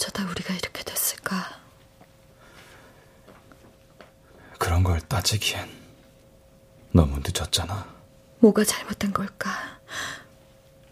어쩌다 0.00 0.24
우리가 0.24 0.54
이렇게 0.54 0.82
됐을까? 0.82 1.60
그런 4.58 4.82
걸 4.82 4.98
따지기엔 4.98 5.68
너무 6.92 7.20
늦었잖아. 7.22 7.86
뭐가 8.38 8.64
잘못된 8.64 9.12
걸까? 9.12 9.50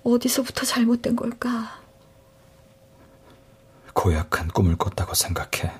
어디서부터 0.05 0.67
잘못된 0.67 1.17
걸까? 1.17 1.81
고약한 3.95 4.49
꿈을 4.49 4.77
꿨다고 4.77 5.15
생각해. 5.15 5.73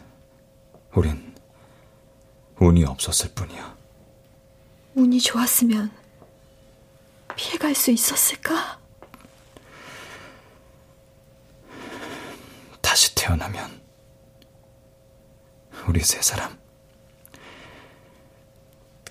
우린 0.95 1.35
운이 2.61 2.85
없었을 2.85 3.35
뿐이야. 3.35 3.77
운이 4.95 5.21
좋았으면 5.21 5.93
피해갈 7.37 7.75
수 7.75 7.91
있었을까? 7.91 8.79
다시 12.81 13.15
태어나면 13.29 13.83
우리 15.87 16.01
세 16.01 16.23
사람 16.23 16.59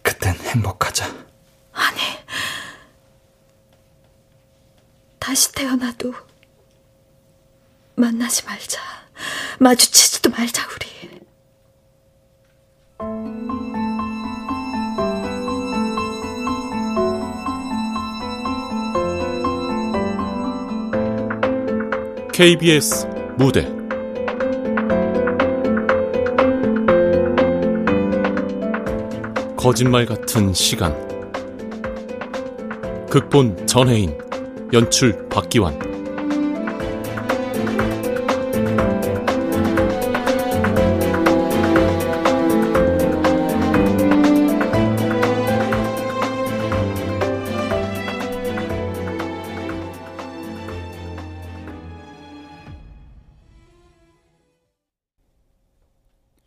그땐 0.01 0.33
행복하자. 0.33 1.05
아니, 1.73 1.99
다시 5.19 5.51
태어나도 5.51 6.15
만나지 7.95 8.43
말자. 8.45 8.81
마주치지도 9.59 10.31
말자, 10.31 10.67
우리. 10.73 10.87
KBS 22.33 23.05
무대 23.37 23.76
거짓말 29.67 30.05
같은 30.05 30.53
시간. 30.53 30.95
극본 33.09 33.67
전혜인 33.67 34.17
연출 34.71 35.27
박기환. 35.27 35.77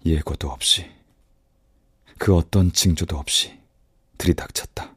예고도 0.07 0.49
없이 0.49 1.00
그 2.21 2.37
어떤 2.37 2.71
징조도 2.71 3.17
없이 3.17 3.59
들이닥쳤다. 4.19 4.95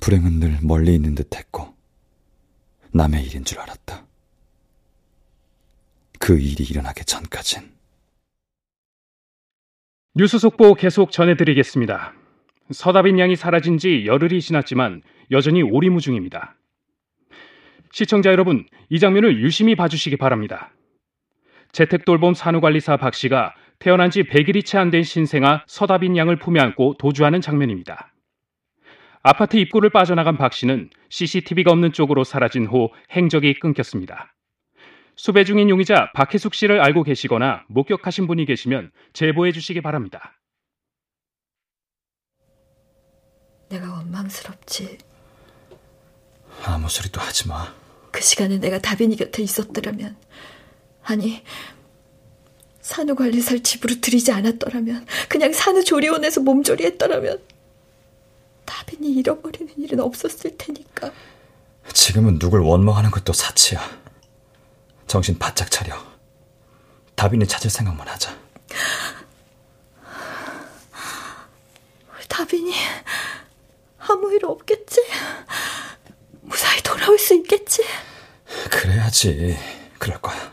불행은 0.00 0.38
늘 0.38 0.56
멀리 0.62 0.94
있는 0.94 1.16
듯 1.16 1.34
했고, 1.34 1.74
남의 2.92 3.26
일인 3.26 3.44
줄 3.44 3.58
알았다. 3.58 4.06
그 6.20 6.38
일이 6.38 6.62
일어나기 6.62 7.04
전까진. 7.04 7.72
뉴스 10.14 10.38
속보 10.38 10.74
계속 10.74 11.10
전해드리겠습니다. 11.10 12.14
서다빈 12.70 13.18
양이 13.18 13.34
사라진 13.34 13.78
지 13.78 14.06
열흘이 14.06 14.40
지났지만 14.40 15.02
여전히 15.32 15.62
오리무중입니다. 15.62 16.54
시청자 17.90 18.30
여러분, 18.30 18.68
이 18.90 19.00
장면을 19.00 19.42
유심히 19.42 19.74
봐주시기 19.74 20.18
바랍니다. 20.18 20.72
재택돌봄 21.72 22.34
산후관리사 22.34 22.96
박 22.98 23.14
씨가 23.14 23.56
태어난 23.82 24.10
지 24.12 24.22
100일이 24.22 24.64
채 24.64 24.78
안 24.78 24.90
된 24.92 25.02
신생아 25.02 25.64
서다빈 25.66 26.16
양을 26.16 26.38
품에 26.38 26.60
안고 26.60 26.94
도주하는 26.98 27.40
장면입니다. 27.40 28.12
아파트 29.24 29.56
입구를 29.56 29.90
빠져나간 29.90 30.36
박 30.36 30.52
씨는 30.52 30.88
CCTV가 31.10 31.72
없는 31.72 31.92
쪽으로 31.92 32.22
사라진 32.22 32.66
후 32.66 32.90
행적이 33.10 33.54
끊겼습니다. 33.58 34.34
수배 35.16 35.42
중인 35.44 35.68
용의자 35.68 36.12
박혜숙 36.14 36.54
씨를 36.54 36.80
알고 36.80 37.02
계시거나 37.02 37.64
목격하신 37.68 38.28
분이 38.28 38.44
계시면 38.46 38.92
제보해 39.14 39.50
주시기 39.50 39.80
바랍니다. 39.80 40.40
내가 43.68 43.92
원망스럽지. 43.94 44.98
아무 46.64 46.88
소리도 46.88 47.20
하지 47.20 47.48
마. 47.48 47.74
그 48.12 48.20
시간에 48.20 48.58
내가 48.58 48.78
다빈이 48.78 49.16
곁에 49.16 49.42
있었더라면, 49.42 50.16
아니, 51.02 51.42
산후관리사를 52.82 53.62
집으로 53.62 54.00
들이지 54.00 54.32
않았더라면, 54.32 55.06
그냥 55.28 55.52
산후조리원에서 55.52 56.40
몸조리했더라면, 56.40 57.40
다빈이 58.64 59.12
잃어버리는 59.14 59.72
일은 59.78 60.00
없었을 60.00 60.56
테니까. 60.58 61.10
지금은 61.92 62.38
누굴 62.38 62.60
원망하는 62.60 63.10
것도 63.10 63.32
사치야. 63.32 63.80
정신 65.06 65.38
바짝 65.38 65.70
차려. 65.70 65.96
다빈이 67.14 67.46
찾을 67.46 67.70
생각만 67.70 68.08
하자. 68.08 68.36
우리 72.14 72.26
다빈이 72.28 72.72
아무 73.98 74.32
일 74.32 74.44
없겠지? 74.44 75.00
무사히 76.40 76.82
돌아올 76.82 77.18
수 77.18 77.34
있겠지? 77.34 77.82
그래야지. 78.70 79.56
그럴 79.98 80.20
거야. 80.20 80.52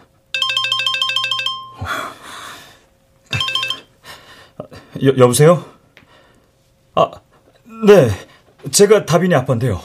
여, 5.04 5.14
여보세요? 5.18 5.66
아, 6.96 7.10
네. 7.86 8.10
제가 8.72 9.06
다빈이 9.06 9.34
아빠인데요. 9.36 9.82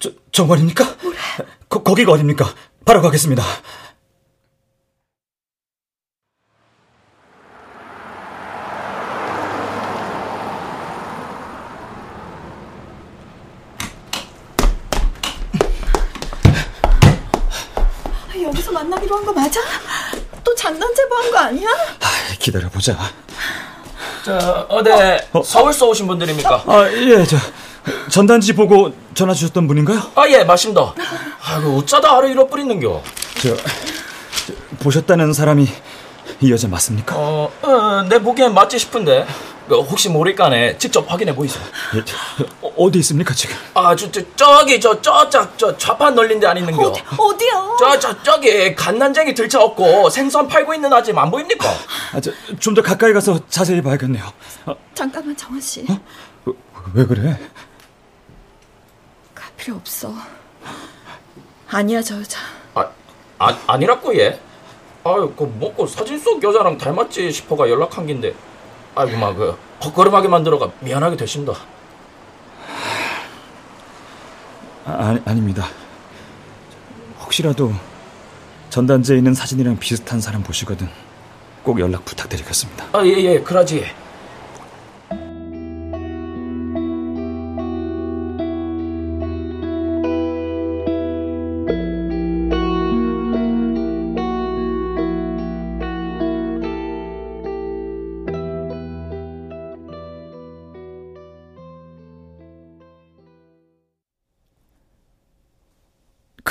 저, 0.00 0.10
정말입니까? 0.32 0.84
거, 1.68 1.82
거기가 1.82 2.12
어딥니까? 2.12 2.46
바로 2.84 3.00
가겠습니다. 3.02 3.42
여기서 18.42 18.72
만나기로 18.72 19.16
한 19.16 19.24
거 19.24 19.32
맞아? 19.32 19.60
또 20.42 20.54
장난 20.54 20.92
제보한 20.94 21.30
거 21.30 21.38
아니야? 21.38 21.68
아, 21.68 22.06
기다려보자. 22.50 22.98
저, 24.24 24.66
어디, 24.68 24.90
어? 25.32 25.42
서울서 25.42 25.88
오신 25.88 26.06
분들입니까? 26.06 26.64
아, 26.66 26.90
예, 26.92 27.24
저, 27.24 27.36
전단지 28.10 28.52
보고 28.54 28.92
전화 29.14 29.32
주셨던 29.32 29.66
분인가요? 29.66 30.00
아, 30.14 30.28
예, 30.28 30.44
맞습니다. 30.44 30.94
아이고, 31.42 31.78
어쩌다 31.78 32.16
하루 32.16 32.28
잃어버리는겨? 32.28 33.02
저, 33.42 33.56
저, 33.56 34.52
보셨다는 34.80 35.32
사람이 35.32 35.66
이 36.40 36.52
여자 36.52 36.68
맞습니까? 36.68 37.14
어, 37.16 37.50
어, 37.62 38.02
내 38.08 38.18
보기엔 38.20 38.52
맞지 38.52 38.78
싶은데. 38.78 39.26
그 39.70 39.78
혹시 39.82 40.08
모를까네 40.08 40.78
직접 40.78 41.08
확인해 41.08 41.32
보이세요. 41.32 41.62
예, 41.94 42.00
어, 42.60 42.72
어디 42.76 42.98
있습니까, 42.98 43.32
지금? 43.32 43.54
아, 43.72 43.94
저, 43.94 44.10
저, 44.10 44.20
저기, 44.34 44.80
저, 44.80 45.00
저, 45.00 45.30
저, 45.30 45.56
저, 45.56 45.76
좌판 45.78 46.16
널린 46.16 46.40
데 46.40 46.48
안 46.48 46.58
있는겨? 46.58 46.88
어디, 46.88 47.00
어디야? 47.16 47.76
저, 47.78 47.98
저, 48.00 48.22
저기, 48.24 48.74
갓난쟁이 48.74 49.32
들쳐 49.32 49.60
없고 49.60 50.10
생선 50.10 50.48
팔고 50.48 50.74
있는 50.74 50.92
아줌 50.92 51.16
안 51.16 51.30
보입니까? 51.30 51.68
아, 52.12 52.20
저, 52.20 52.32
좀더 52.58 52.82
가까이 52.82 53.12
가서 53.12 53.38
자세히 53.46 53.80
봐야겠네요. 53.80 54.24
아, 54.66 54.74
잠깐만, 54.92 55.36
정원 55.36 55.60
씨. 55.60 55.86
어? 55.88 56.00
왜, 56.46 56.52
왜 56.94 57.06
그래? 57.06 57.38
갈 59.32 59.52
필요 59.56 59.76
없어. 59.76 60.12
아니야, 61.70 62.02
저 62.02 62.16
여자. 62.18 62.40
아, 62.74 62.88
아 63.38 63.56
아니라고, 63.68 64.18
얘? 64.18 64.40
아유, 65.04 65.32
그, 65.36 65.44
뭐고 65.44 65.86
사진 65.86 66.18
속 66.18 66.42
여자랑 66.42 66.76
닮았지 66.76 67.30
싶어가 67.30 67.70
연락한 67.70 68.08
긴데. 68.08 68.34
아이고, 69.00 69.16
막, 69.18 69.34
그, 69.34 69.56
헛걸음하게 69.82 70.28
만들어가 70.28 70.70
미안하게 70.80 71.16
되신다. 71.16 71.54
아, 74.84 74.92
아니, 75.08 75.20
아닙니다. 75.24 75.66
혹시라도 77.22 77.72
전단지에 78.68 79.16
있는 79.16 79.34
사진이랑 79.34 79.78
비슷한 79.78 80.20
사람 80.20 80.42
보시거든 80.42 80.88
꼭 81.62 81.80
연락 81.80 82.04
부탁드리겠습니다. 82.04 82.86
아, 82.92 83.04
예, 83.04 83.10
예, 83.12 83.40
그러지. 83.40 83.86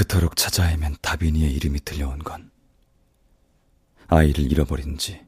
그토록 0.10 0.36
찾아 0.36 0.64
헤맨 0.64 0.98
다빈이의 1.04 1.54
이름이 1.54 1.82
들려온 1.86 2.18
건 2.18 2.50
아이를 4.08 4.52
잃어버린 4.52 4.98
지 4.98 5.24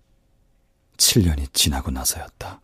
7년이 0.97 1.53
지나고 1.53 1.91
나서였다. 1.91 2.59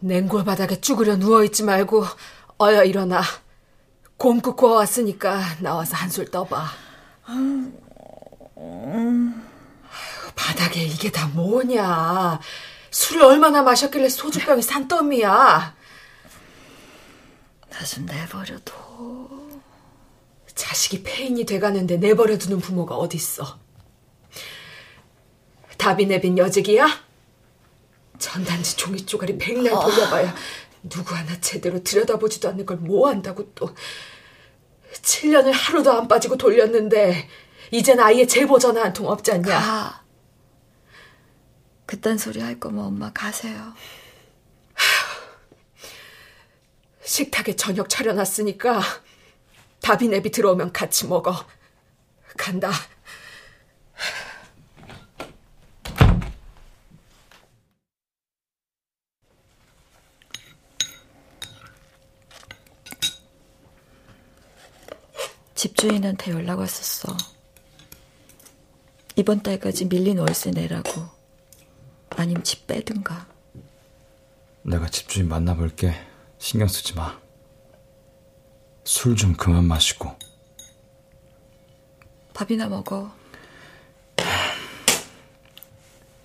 냉골 0.00 0.44
바닥에 0.44 0.80
쭈그려 0.80 1.14
누워있지 1.14 1.62
말고 1.62 2.04
어여 2.60 2.82
일어나. 2.82 3.22
곰국 4.16 4.56
구워왔으니까 4.56 5.60
나와서 5.60 5.94
한술 5.94 6.28
떠봐. 6.28 6.72
바닥에 10.34 10.82
이게 10.82 11.12
다 11.12 11.28
뭐냐. 11.28 12.40
술을 12.98 13.22
얼마나 13.22 13.62
마셨길래 13.62 14.08
소주병이 14.08 14.60
산더미야. 14.62 15.76
나 17.70 17.84
좀 17.84 18.06
내버려둬. 18.06 18.74
자식이 20.52 21.04
폐인이 21.04 21.44
돼가는데 21.46 21.98
내버려두는 21.98 22.58
부모가 22.58 22.96
어딨어. 22.96 23.56
답이 25.76 26.06
내빈 26.06 26.38
여직이야? 26.38 26.88
전단지 28.18 28.76
종이 28.76 29.06
쪼가리 29.06 29.38
백날 29.38 29.70
돌려봐야 29.80 30.34
누구 30.82 31.14
하나 31.14 31.40
제대로 31.40 31.80
들여다보지도 31.84 32.48
않는 32.48 32.66
걸 32.66 32.78
뭐 32.78 33.08
한다고 33.10 33.52
또. 33.54 33.72
7년을 35.02 35.52
하루도 35.52 35.92
안 35.92 36.08
빠지고 36.08 36.36
돌렸는데 36.36 37.28
이젠 37.70 38.00
아예 38.00 38.26
제보 38.26 38.58
전화 38.58 38.82
한 38.82 38.92
통 38.92 39.06
없지 39.06 39.30
않냐? 39.30 39.60
가. 39.60 40.02
그딴 41.88 42.18
소리 42.18 42.40
할 42.40 42.60
거면 42.60 42.84
엄마 42.84 43.10
가세요. 43.14 43.72
식탁에 47.02 47.56
저녁 47.56 47.88
차려놨으니까 47.88 48.82
다비네비 49.80 50.30
들어오면 50.30 50.74
같이 50.74 51.06
먹어. 51.06 51.46
간다. 52.36 52.70
집주인한테 65.54 66.32
연락 66.32 66.58
왔었어. 66.58 67.16
이번 69.16 69.42
달까지 69.42 69.86
밀린 69.86 70.18
월세 70.18 70.50
내라고. 70.50 71.17
아님 72.18 72.42
집 72.42 72.66
빼든가. 72.66 73.28
내가 74.62 74.88
집주인 74.88 75.28
만나볼게. 75.28 75.94
신경 76.38 76.66
쓰지 76.66 76.94
마. 76.94 77.16
술 78.84 79.14
좀 79.14 79.34
그만 79.34 79.64
마시고. 79.64 80.10
밥이나 82.34 82.68
먹어. 82.68 83.12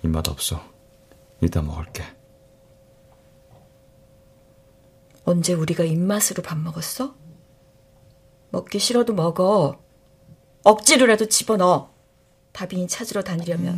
입맛 0.02 0.28
없어. 0.28 0.64
이따 1.40 1.62
먹을게. 1.62 2.02
언제 5.24 5.52
우리가 5.54 5.84
입맛으로 5.84 6.42
밥 6.42 6.58
먹었어? 6.58 7.14
먹기 8.50 8.80
싫어도 8.80 9.14
먹어. 9.14 9.80
억지로라도 10.64 11.28
집어넣어. 11.28 11.94
다빈이 12.52 12.88
찾으러 12.88 13.22
다니려면. 13.22 13.74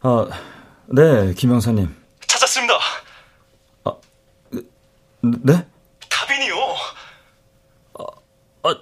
아, 0.00 0.28
네, 0.86 1.34
김영사님. 1.34 1.94
찾았습니다. 2.26 2.78
네? 5.20 5.66
다빈이요. 6.08 6.54
아, 8.62 8.74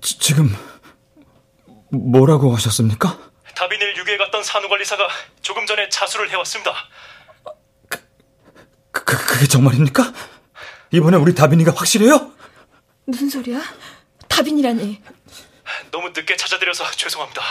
지, 0.00 0.18
지금 0.18 0.54
뭐라고 1.90 2.54
하셨습니까? 2.54 3.18
다빈이를 3.54 3.96
유괴해 3.96 4.18
갔던 4.18 4.42
산후관리사가 4.42 5.08
조금 5.40 5.64
전에 5.66 5.88
자수를 5.88 6.30
해왔습니다. 6.30 6.72
그, 7.88 7.98
그, 8.92 9.26
그게 9.26 9.46
정말입니까? 9.46 10.12
이번에 10.92 11.16
우리 11.16 11.34
다빈이가 11.34 11.72
확실해요? 11.74 12.32
무슨 13.06 13.30
소리야? 13.30 13.62
다빈이라니. 14.28 15.00
너무 15.90 16.08
늦게 16.10 16.36
찾아드려서 16.36 16.90
죄송합니다. 16.96 17.42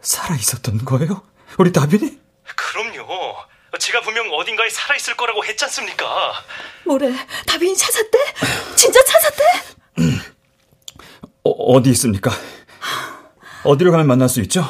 살아 0.00 0.36
있었던 0.36 0.84
거예요? 0.84 1.22
우리 1.58 1.72
다빈이? 1.72 2.18
그럼요. 2.54 3.36
제가 3.78 4.00
분명 4.02 4.30
어딘가에 4.32 4.70
살아 4.70 4.94
있을 4.96 5.16
거라고 5.16 5.44
했지 5.44 5.64
않습니까? 5.64 6.32
뭐래? 6.84 7.12
다빈이 7.46 7.76
찾았대? 7.76 8.18
진짜 8.76 9.02
찾았대? 9.04 9.42
어, 11.44 11.50
어디 11.50 11.90
있습니까? 11.90 12.30
어디로 13.64 13.90
가면 13.90 14.06
만날 14.06 14.28
수 14.28 14.40
있죠? 14.42 14.64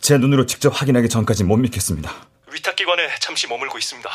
제 0.00 0.16
눈으로 0.18 0.46
직접 0.46 0.70
확인하기 0.80 1.08
전까지 1.08 1.44
못 1.44 1.56
믿겠습니다. 1.56 2.12
위탁기관에 2.52 3.08
잠시 3.20 3.48
머물고 3.48 3.76
있습니다. 3.78 4.08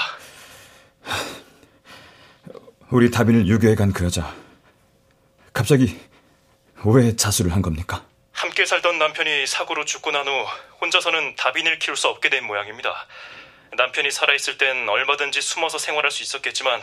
우리 2.90 3.12
다빈을 3.12 3.48
유교해 3.48 3.76
간 3.76 3.92
그 3.94 4.06
여자. 4.06 4.34
갑자기 5.54 6.00
왜 6.86 7.16
자수를 7.16 7.54
한 7.54 7.62
겁니까? 7.62 8.06
함께 8.32 8.66
살던 8.66 8.98
남편이 8.98 9.46
사고로 9.48 9.86
죽고 9.86 10.12
난 10.12 10.28
후 10.28 10.46
혼자서는 10.82 11.36
다빈을 11.36 11.80
키울 11.80 11.96
수 11.98 12.08
없게 12.08 12.30
된 12.30 12.46
모양입니다. 12.46 13.08
남편이 13.78 14.10
살아있을 14.12 14.58
땐 14.58 14.88
얼마든지 14.90 15.42
숨어서 15.42 15.78
생활할 15.78 16.12
수 16.12 16.24
있었겠지만 16.24 16.82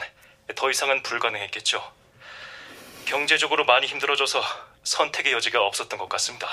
더 0.54 0.70
이상은 0.70 1.02
불가능했겠죠. 1.02 1.82
경제적으로 3.06 3.64
많이 3.64 3.86
힘들어져서 3.86 4.42
선택의 4.84 5.32
여지가 5.32 5.60
없었던 5.64 5.98
것 5.98 6.08
같습니다. 6.10 6.46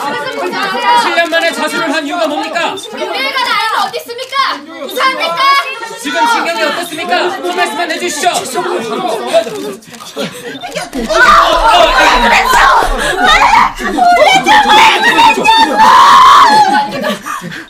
7년 0.00 1.28
만에 1.30 1.52
자수를 1.52 1.92
한 1.92 2.06
이유가 2.06 2.26
뭡니까? 2.26 2.74
어디 3.86 3.98
있습니까? 3.98 4.34
이상합니까? 4.86 5.36
지금 6.02 6.26
신경이 6.26 6.62
어떻습니까? 6.62 7.16
한 7.30 7.56
말씀만 7.56 7.90
해주시죠. 7.92 8.30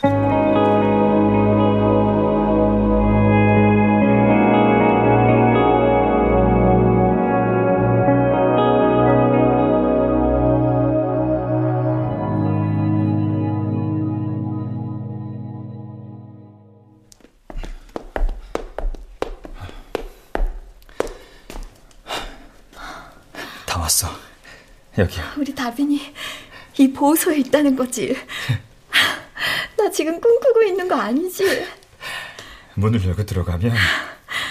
다 0.01 0.10
여기야. 25.01 25.33
우리 25.37 25.53
다빈이 25.53 26.13
이 26.77 26.91
보호소에 26.93 27.37
있다는 27.39 27.75
거지. 27.75 28.15
나 29.77 29.89
지금 29.89 30.19
꿈꾸고 30.21 30.63
있는 30.63 30.87
거 30.87 30.95
아니지? 30.95 31.65
문을 32.75 33.03
열고 33.05 33.25
들어가면 33.25 33.75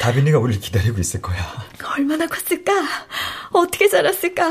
다빈이가 0.01 0.39
우리를 0.39 0.61
기다리고 0.61 0.99
있을 1.01 1.23
거야. 1.23 1.67
얼마나 1.97 2.27
컸을까? 2.27 2.73
어떻게 3.53 3.89
자랐을까? 3.89 4.51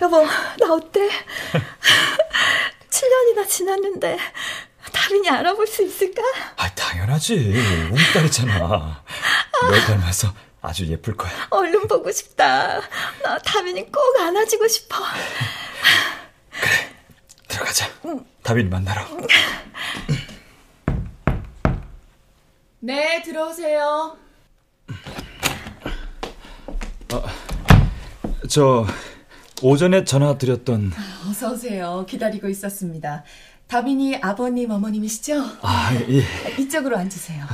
여보, 0.00 0.24
나 0.24 0.72
어때? 0.72 1.08
7년이나 2.90 3.46
지났는데 3.48 4.18
다빈이 4.92 5.28
알아볼 5.28 5.66
수 5.66 5.82
있을까? 5.84 6.22
아, 6.56 6.68
당연하지. 6.74 7.88
우리 7.90 8.02
딸이잖아. 8.14 9.04
널 9.70 9.80
닮아서 9.86 10.32
아주 10.68 10.86
예쁠 10.86 11.16
거야. 11.16 11.32
얼른 11.48 11.88
보고 11.88 12.12
싶다. 12.12 12.78
나 13.22 13.38
다빈이 13.38 13.90
꼭 13.90 14.20
안아주고 14.20 14.68
싶어. 14.68 14.96
들어가자. 17.48 17.86
다빈이 18.42 18.68
만나러. 18.68 19.02
네, 22.80 23.22
들어오세요. 23.22 24.18
저 28.50 28.86
오전에 29.62 30.04
전화 30.04 30.36
드렸던 30.36 30.92
어서 31.30 31.52
오세요. 31.52 32.04
기다리고 32.06 32.46
있었습니다. 32.48 33.24
다빈이 33.68 34.16
아버님, 34.20 34.70
어머님이시죠? 34.70 35.42
아, 35.62 35.94
예. 36.10 36.22
이쪽으로 36.58 36.96
앉으세요. 36.98 37.46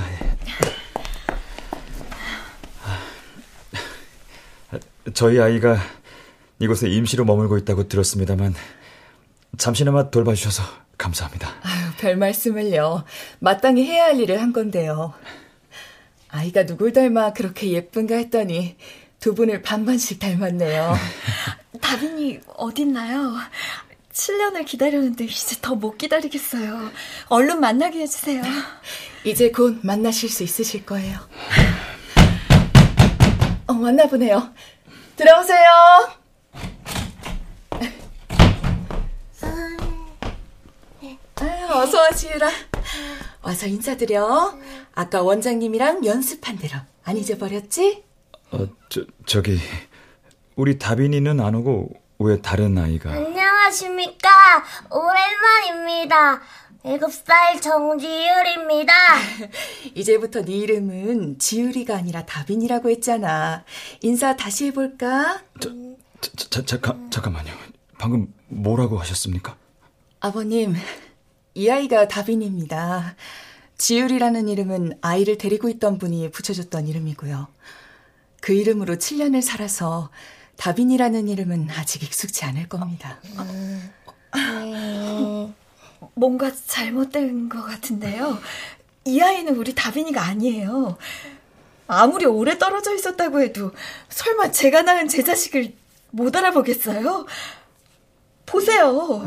저희 5.13 5.41
아이가 5.41 5.79
이곳에 6.59 6.89
임시로 6.89 7.25
머물고 7.25 7.59
있다고 7.59 7.89
들었습니다만 7.89 8.55
잠시나마 9.59 10.11
돌봐주셔서 10.11 10.63
감사합니다. 10.97 11.49
아유, 11.63 11.91
별 11.99 12.17
말씀을요. 12.17 13.05
마땅히 13.41 13.85
해야 13.85 14.05
할 14.05 14.21
일을 14.21 14.41
한 14.41 14.53
건데요. 14.53 15.13
아이가 16.29 16.67
누굴 16.67 16.93
닮아 16.93 17.33
그렇게 17.33 17.71
예쁜가 17.71 18.17
했더니 18.17 18.77
두 19.21 19.35
분을 19.35 19.63
반반씩 19.63 20.19
닮았네요. 20.19 20.97
다빈이 21.81 22.41
어딨나요? 22.57 23.35
7년을 24.13 24.65
기다렸는데 24.65 25.25
이제 25.25 25.57
더 25.61 25.75
못 25.75 25.99
기다리겠어요. 25.99 26.91
얼른 27.29 27.61
만나게 27.61 28.01
해주세요. 28.01 28.43
이제 29.25 29.51
곧 29.51 29.81
만나실 29.83 30.29
수 30.29 30.43
있으실 30.45 30.87
거예요. 30.87 31.19
어, 33.67 33.73
만나보네요. 33.73 34.53
들어오세요. 35.16 35.68
아유, 41.40 41.66
어서 41.73 42.00
와, 42.00 42.11
지유라. 42.11 42.49
와서 43.42 43.66
인사드려. 43.66 44.56
아까 44.94 45.23
원장님이랑 45.23 46.04
연습한 46.04 46.56
대로 46.56 46.78
안 47.04 47.16
잊어버렸지? 47.16 48.04
어, 48.52 48.66
저, 48.88 49.02
저기, 49.26 49.59
우리 50.56 50.78
다빈이는 50.78 51.40
안 51.40 51.54
오고 51.56 51.90
왜 52.21 52.40
다른 52.40 52.78
아이가? 52.78 53.11
안녕하십니까. 53.11 54.28
오랜만입니다. 54.90 56.40
7살 56.85 57.62
정지율입니다. 57.62 58.93
이제부터 59.95 60.45
네 60.45 60.53
이름은 60.53 61.38
지율이가 61.38 61.97
아니라 61.97 62.26
다빈이라고 62.26 62.91
했잖아. 62.91 63.64
인사 64.03 64.37
다시 64.37 64.67
해볼까? 64.67 65.43
저, 65.61 65.71
저, 66.21 66.31
저, 66.50 66.64
잠깐, 66.64 67.11
잠깐만요. 67.11 67.53
방금 67.99 68.33
뭐라고 68.49 68.99
하셨습니까? 68.99 69.57
아버님, 70.21 70.75
이 71.55 71.71
아이가 71.71 72.07
다빈입니다. 72.07 73.17
지율이라는 73.79 74.49
이름은 74.49 74.99
아이를 75.00 75.38
데리고 75.38 75.71
있던 75.71 75.99
분이 75.99 76.31
붙여줬던 76.33 76.87
이름이고요. 76.87 77.49
그 78.43 78.53
이름으로 78.53 78.97
7년을 78.97 79.41
살아서 79.41 80.11
다빈이라는 80.59 81.29
이름은 81.29 81.71
아직 81.71 82.03
익숙치 82.03 82.45
않을 82.45 82.69
겁니다. 82.69 83.19
음, 83.38 83.91
뭔가 86.15 86.51
잘못된 86.67 87.49
것 87.49 87.63
같은데요. 87.65 88.39
이 89.05 89.21
아이는 89.21 89.57
우리 89.57 89.75
다빈이가 89.75 90.23
아니에요. 90.23 90.97
아무리 91.87 92.25
오래 92.25 92.59
떨어져 92.59 92.95
있었다고 92.95 93.43
해도 93.43 93.73
설마 94.09 94.51
제가 94.51 94.83
낳은 94.83 95.09
제 95.09 95.23
자식을 95.23 95.73
못 96.11 96.35
알아보겠어요? 96.35 97.27
보세요. 98.47 99.23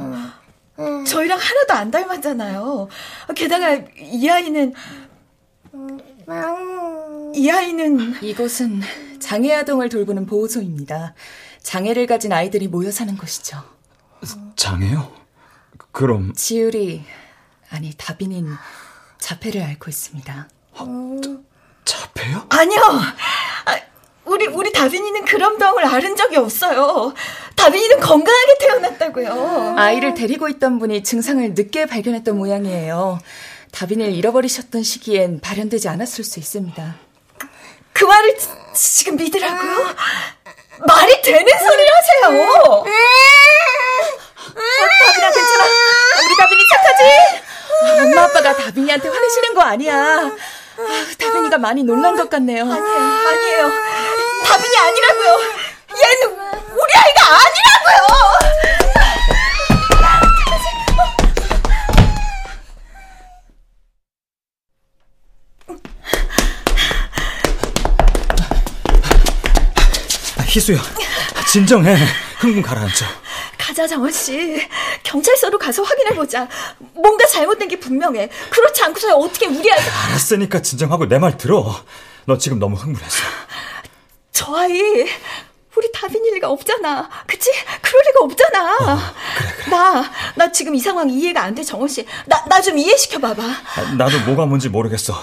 저희랑 1.06 1.40
하나도 1.40 1.74
안 1.74 1.92
닮았잖아요. 1.92 2.88
게다가 3.36 3.80
이 4.00 4.30
아이는 4.30 4.74
이 7.36 7.50
아이는 7.50 8.24
이곳은 8.24 8.82
장애 9.20 9.54
아동을 9.54 9.90
돌보는 9.90 10.26
보호소입니다. 10.26 11.14
장애를 11.62 12.08
가진 12.08 12.32
아이들이 12.32 12.68
모여 12.68 12.92
사는 12.92 13.16
곳이죠. 13.18 13.62
장애요? 14.56 15.12
그럼 15.92 16.34
지율이 16.34 17.04
아니 17.70 17.94
다빈인 17.98 18.54
자폐를 19.20 19.62
앓고 19.64 19.90
있습니다. 19.90 20.48
자폐요? 21.86 22.46
아니요. 22.50 22.80
아, 23.66 23.80
우리 24.26 24.46
우리 24.48 24.72
다빈이는 24.72 25.26
그런 25.26 25.58
병을 25.58 25.86
앓은 25.86 26.16
적이 26.16 26.38
없어요. 26.38 27.14
다빈이는 27.56 28.00
건강하게 28.00 28.58
태어났다고요. 28.60 29.76
아이를 29.78 30.14
데리고 30.14 30.48
있던 30.50 30.80
분이 30.80 31.04
증상을 31.04 31.54
늦게 31.54 31.86
발견했던 31.86 32.38
모양이에요. 32.38 33.20
다빈이를 33.72 34.14
잃어버리셨던 34.14 34.84
시기엔 34.84 35.40
발현되지 35.40 35.88
않았을 35.90 36.24
수 36.24 36.40
있습니다. 36.40 36.96
그 37.94 38.06
말을 38.06 38.38
지, 38.38 38.48
지금 38.74 39.16
믿으라고요? 39.18 39.96
말이 40.86 41.22
되는 41.22 41.48
소리를 41.48 41.90
하세요. 41.96 42.84
아, 44.56 45.06
다빈아 45.06 45.32
괜찮아. 45.32 45.66
우리 46.25 46.38
다빈이 46.38 46.62
착하지? 46.72 47.01
엄마 48.01 48.24
아빠가 48.24 48.56
다빈이한테 48.56 49.08
화내시는 49.10 49.54
거 49.54 49.62
아니야. 49.62 49.96
아, 49.96 50.32
다빈이가 51.18 51.58
많이 51.58 51.84
놀란 51.84 52.16
것 52.16 52.30
같네요. 52.30 52.63
아니에요, 52.63 53.27
아니에요. 53.27 53.72
다빈이 54.46 54.77
아니라고요. 54.77 55.39
얘는 55.92 56.39
우리 56.72 56.94
아이가 56.96 57.22
아니라고요. 57.36 57.98
희수야, 70.46 70.80
진정해. 71.51 71.96
흥분 72.39 72.62
가라앉혀. 72.63 73.06
가자, 73.68 73.86
정원 73.86 74.10
씨. 74.14 74.66
경찰서로 75.04 75.58
가서 75.60 75.84
확인해 75.84 76.16
보자. 76.16 76.48
뭔가 76.94 77.26
잘못된 77.26 77.68
게 77.68 77.78
분명해. 77.78 78.30
그렇지 78.50 78.82
않고서 78.84 79.18
어떻게 79.18 79.46
우리 79.48 79.70
아이 79.72 79.78
알았으니까 80.10 80.62
진정하고 80.62 81.06
내 81.08 81.18
말 81.18 81.36
들어. 81.38 81.76
너 82.26 82.38
지금 82.38 82.60
너무 82.60 82.78
흥분했어. 82.78 83.24
저 84.32 84.56
아이 84.56 84.80
우리 85.76 85.92
다빈일 85.94 86.36
리가 86.36 86.50
없잖아. 86.50 87.10
그치? 87.28 87.52
그럴 87.82 88.02
리가 88.08 88.20
없잖아. 88.22 88.74
어, 88.76 89.00
그래, 89.38 89.54
그래. 89.58 89.70
나, 89.70 90.12
나 90.36 90.52
지금 90.52 90.74
이 90.74 90.80
상황 90.80 91.10
이해가 91.10 91.42
안 91.44 91.54
돼, 91.54 91.62
정원 91.64 91.90
씨. 91.90 92.06
나, 92.26 92.44
나 92.48 92.62
좀 92.62 92.78
이해시켜 92.78 93.20
봐봐. 93.20 93.44
아, 93.44 93.82
나도 93.98 94.20
뭐가 94.22 94.46
뭔지 94.46 94.70
모르겠어. 94.70 95.14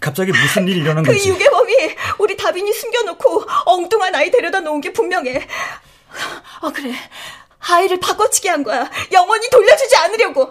갑자기 0.00 0.30
무슨 0.32 0.68
일이 0.68 0.80
일어난 0.80 1.02
그 1.04 1.10
건지. 1.12 1.28
유괴범이 1.30 1.74
우리 2.18 2.36
다빈이 2.36 2.72
숨겨놓고 2.72 3.44
엉뚱한 3.66 4.14
아이 4.14 4.30
데려다 4.30 4.60
놓은 4.60 4.80
게 4.82 4.92
분명해. 4.92 5.46
어, 6.60 6.70
그래. 6.72 6.92
아이를 7.70 8.00
바꿔치기 8.00 8.48
한 8.48 8.62
거야. 8.62 8.90
영원히 9.12 9.48
돌려주지 9.50 9.96
않으려고. 9.96 10.50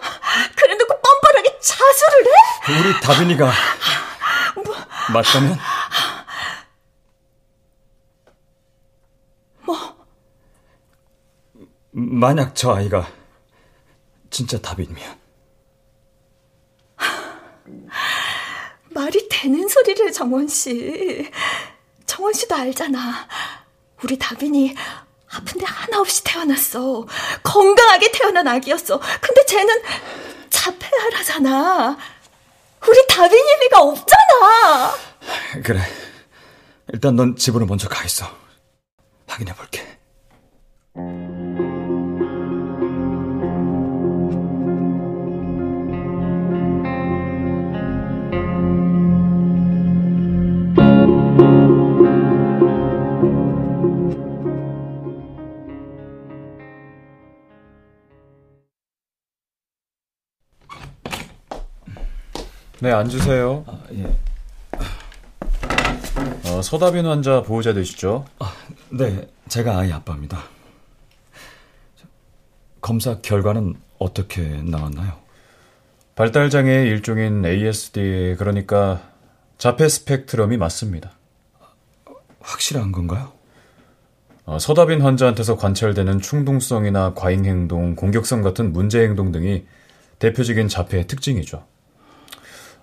그래놓고 0.56 1.00
뻔뻔하게 1.00 1.58
자수를 1.60 2.26
해? 2.26 2.80
우리 2.80 3.00
다빈이가 3.00 3.52
뭐, 4.56 4.74
맞다면? 5.12 5.58
뭐? 9.62 10.06
만약 11.90 12.54
저 12.54 12.74
아이가 12.74 13.10
진짜 14.30 14.58
다빈이면 14.60 15.18
말이 18.90 19.28
되는 19.28 19.68
소리를 19.68 20.12
정원 20.12 20.48
씨. 20.48 21.30
정원 22.06 22.32
씨도 22.32 22.54
알잖아. 22.54 23.28
우리 24.02 24.18
다빈이 24.18 24.74
아픈데 25.32 25.64
하나 25.66 26.00
없이 26.00 26.22
태어났어. 26.24 27.06
건강하게 27.42 28.12
태어난 28.12 28.46
아기였어. 28.48 29.00
근데 29.20 29.44
쟤는 29.46 29.82
자폐아라잖아. 30.50 31.96
우리 32.88 33.06
다빈일 33.08 33.58
리가 33.62 33.80
없잖아. 33.80 34.94
그래. 35.64 35.80
일단 36.92 37.16
넌 37.16 37.36
집으로 37.36 37.66
먼저 37.66 37.88
가 37.88 38.04
있어. 38.04 38.26
확인해 39.26 39.52
볼게. 39.54 39.87
네, 62.88 62.94
앉으세요. 62.94 63.64
아, 63.66 63.78
예. 63.92 64.16
어, 66.48 66.62
서다빈 66.62 67.04
환자 67.04 67.42
보호자 67.42 67.74
되시죠? 67.74 68.24
아, 68.38 68.54
네, 68.88 69.28
제가 69.46 69.76
아이 69.76 69.92
아빠입니다. 69.92 70.42
검사 72.80 73.20
결과는 73.20 73.74
어떻게 73.98 74.40
나왔나요? 74.62 75.18
발달 76.14 76.48
장애의 76.48 76.86
일종인 76.86 77.44
ASD, 77.44 78.36
그러니까 78.38 79.02
자폐 79.58 79.86
스펙트럼이 79.86 80.56
맞습니다. 80.56 81.12
확실한 82.40 82.90
건가요? 82.90 83.32
어, 84.46 84.58
서다빈 84.58 85.02
환자한테서 85.02 85.58
관찰되는 85.58 86.22
충동성이나 86.22 87.12
과잉 87.12 87.44
행동, 87.44 87.94
공격성 87.94 88.40
같은 88.40 88.72
문제 88.72 89.02
행동 89.02 89.30
등이 89.30 89.66
대표적인 90.20 90.68
자폐의 90.68 91.06
특징이죠. 91.06 91.66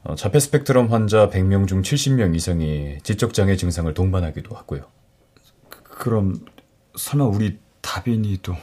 어, 0.06 0.14
자폐 0.14 0.40
스펙트럼 0.40 0.92
환자 0.92 1.30
100명 1.30 1.68
중 1.68 1.82
70명 1.82 2.36
이상이 2.36 3.00
지적장애 3.02 3.56
증상을 3.56 3.92
동반하기도 3.94 4.56
하고요. 4.56 4.84
그럼 5.84 6.46
설마 6.96 7.26
우리 7.26 7.58
다빈이도 7.82 8.56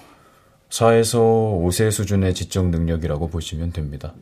4에서 0.71 1.19
5세 1.65 1.91
수준의 1.91 2.35
지적 2.35 2.69
능력이라고 2.69 3.29
보시면 3.29 3.73
됩니다. 3.73 4.15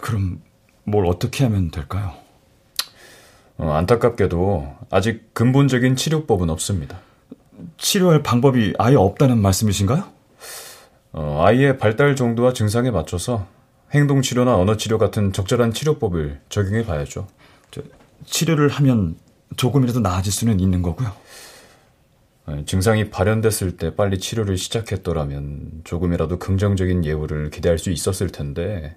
그럼 0.00 0.42
뭘 0.82 1.06
어떻게 1.06 1.44
하면 1.44 1.70
될까요? 1.70 2.12
어, 3.56 3.70
안타깝게도 3.70 4.78
아직 4.90 5.32
근본적인 5.32 5.94
치료법은 5.94 6.50
없습니다. 6.50 6.98
치료할 7.78 8.24
방법이 8.24 8.74
아예 8.78 8.96
없다는 8.96 9.38
말씀이신가요? 9.38 10.04
어, 11.12 11.44
아이의 11.46 11.78
발달 11.78 12.16
정도와 12.16 12.52
증상에 12.52 12.90
맞춰서 12.90 13.46
행동 13.92 14.22
치료나 14.22 14.56
언어 14.56 14.76
치료 14.76 14.98
같은 14.98 15.32
적절한 15.32 15.72
치료법을 15.72 16.40
적용해 16.48 16.86
봐야죠. 16.86 17.28
치료를 18.24 18.68
하면 18.68 19.16
조금이라도 19.56 20.00
나아질 20.00 20.32
수는 20.32 20.60
있는 20.60 20.82
거고요. 20.82 21.12
어, 22.46 22.62
증상이 22.66 23.10
발현됐을 23.10 23.76
때 23.76 23.94
빨리 23.94 24.18
치료를 24.18 24.56
시작했더라면 24.56 25.82
조금이라도 25.84 26.38
긍정적인 26.38 27.04
예우를 27.04 27.50
기대할 27.50 27.78
수 27.78 27.90
있었을 27.90 28.30
텐데 28.30 28.96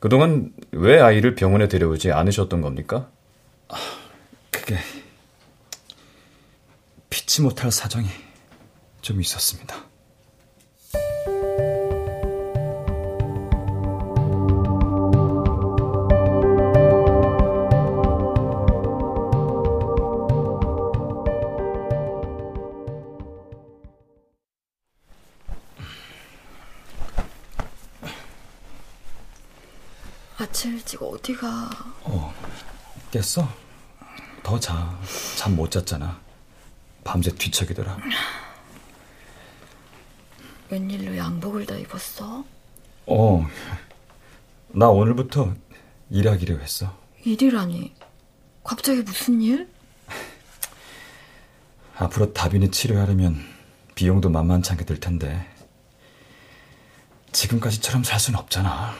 그동안 0.00 0.52
왜 0.72 1.00
아이를 1.00 1.34
병원에 1.34 1.68
데려오지 1.68 2.12
않으셨던 2.12 2.60
겁니까? 2.60 3.10
그게 4.50 4.78
피치 7.10 7.42
못할 7.42 7.70
사정이 7.70 8.08
좀 9.00 9.20
있었습니다. 9.20 9.93
어디가? 31.44 31.70
어, 32.04 32.34
깼어? 33.10 33.48
더 34.42 34.58
자. 34.58 34.98
잠 35.36 35.54
못 35.56 35.70
잤잖아. 35.70 36.18
밤새 37.04 37.30
뒤척이더라. 37.34 37.98
웬일로 40.70 41.16
양복을 41.16 41.66
다 41.66 41.76
입었어? 41.76 42.44
어, 43.06 43.46
나 44.68 44.88
오늘부터 44.88 45.54
일하기로 46.10 46.60
했어. 46.60 46.96
일이라니. 47.24 47.94
갑자기 48.64 49.02
무슨 49.02 49.40
일? 49.42 49.68
앞으로 51.96 52.32
다빈이 52.32 52.70
치료하려면 52.70 53.40
비용도 53.94 54.28
만만치 54.30 54.72
않게 54.72 54.84
들 54.84 54.98
텐데 54.98 55.46
지금까지처럼 57.32 58.02
살 58.04 58.18
순 58.18 58.34
없잖아. 58.34 58.94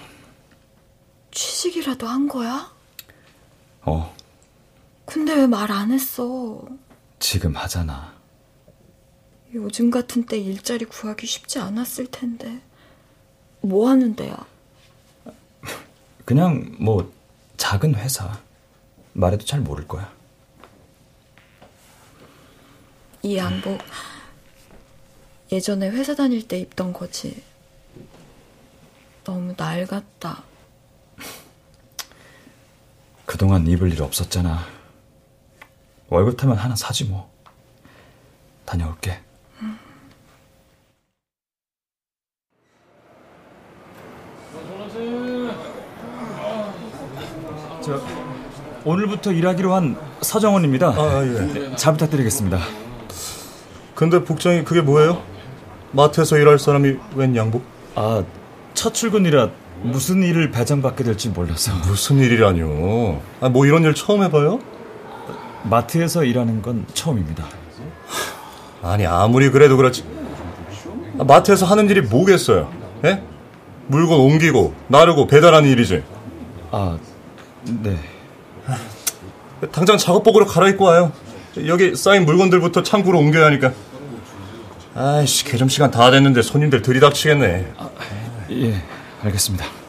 취직이라도 1.34 2.06
한 2.06 2.28
거야? 2.28 2.72
어, 3.82 4.14
근데 5.04 5.34
왜 5.34 5.46
말 5.46 5.70
안 5.70 5.90
했어? 5.92 6.64
지금 7.18 7.56
하잖아. 7.56 8.14
요즘 9.52 9.90
같은 9.90 10.24
때 10.26 10.38
일자리 10.38 10.84
구하기 10.84 11.26
쉽지 11.26 11.58
않았을 11.58 12.06
텐데. 12.06 12.60
뭐 13.60 13.88
하는 13.88 14.14
데야? 14.16 14.36
그냥 16.24 16.74
뭐 16.78 17.12
작은 17.56 17.94
회사. 17.94 18.40
말해도 19.12 19.44
잘 19.44 19.60
모를 19.60 19.86
거야. 19.86 20.12
이 23.22 23.36
양복 23.36 23.78
예전에 25.52 25.88
회사 25.90 26.14
다닐 26.14 26.46
때 26.48 26.58
입던 26.58 26.92
거지. 26.92 27.42
너무 29.22 29.54
낡았다. 29.56 30.42
그동안 33.34 33.66
입을 33.66 33.92
일 33.92 34.00
없었잖아. 34.00 34.60
월급 36.08 36.36
타면 36.36 36.56
하나 36.56 36.76
사지 36.76 37.04
뭐. 37.04 37.28
다녀올게. 38.64 39.18
저 47.82 48.00
오늘부터 48.84 49.32
일하기로 49.32 49.74
한 49.74 49.98
서정원입니다. 50.20 50.90
아, 50.90 51.24
예. 51.24 51.74
잘 51.74 51.94
부탁드리겠습니다. 51.94 52.60
근데 53.96 54.22
복장이 54.22 54.62
그게 54.62 54.80
뭐예요? 54.80 55.20
마트에서 55.90 56.38
일할 56.38 56.60
사람이 56.60 56.98
웬 57.16 57.34
양복? 57.34 57.64
아, 57.96 58.22
첫 58.74 58.94
출근이라 58.94 59.50
무슨 59.84 60.22
일을 60.22 60.50
배정받게 60.50 61.04
될지 61.04 61.28
몰라서. 61.28 61.72
무슨 61.86 62.18
일이라뇨? 62.18 63.20
아, 63.40 63.48
뭐 63.48 63.66
이런 63.66 63.84
일 63.84 63.94
처음 63.94 64.22
해봐요? 64.22 64.58
마트에서 65.64 66.24
일하는 66.24 66.62
건 66.62 66.86
처음입니다. 66.94 67.44
아니 68.82 69.06
아무리 69.06 69.50
그래도 69.50 69.76
그렇지. 69.76 70.04
아, 71.18 71.24
마트에서 71.24 71.66
하는 71.66 71.88
일이 71.88 72.00
뭐겠어요? 72.00 72.70
예? 73.04 73.22
물건 73.86 74.20
옮기고 74.20 74.74
나르고 74.88 75.26
배달하는 75.26 75.68
일이지. 75.68 76.02
아, 76.70 76.98
네. 77.82 77.98
당장 79.72 79.96
작업복으로 79.96 80.46
갈아입고 80.46 80.84
와요. 80.84 81.12
여기 81.66 81.94
쌓인 81.94 82.24
물건들부터 82.24 82.82
창고로 82.82 83.18
옮겨야 83.18 83.46
하니까. 83.46 83.72
아이씨, 84.94 85.44
개점 85.44 85.68
시간 85.68 85.90
다 85.90 86.10
됐는데 86.10 86.42
손님들 86.42 86.82
들이닥치겠네. 86.82 87.72
아, 87.78 87.90
예, 88.50 88.82
알겠습니다. 89.24 89.83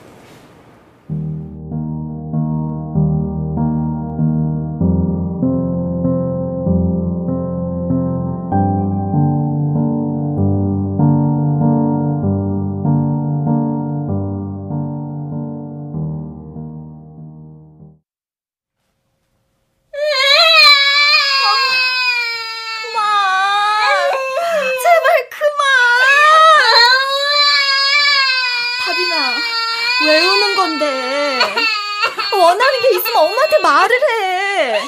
원하는 32.56 32.80
게 32.80 32.90
있으면 32.96 33.18
엄마한테 33.18 33.58
말을 33.60 34.02
해. 34.02 34.82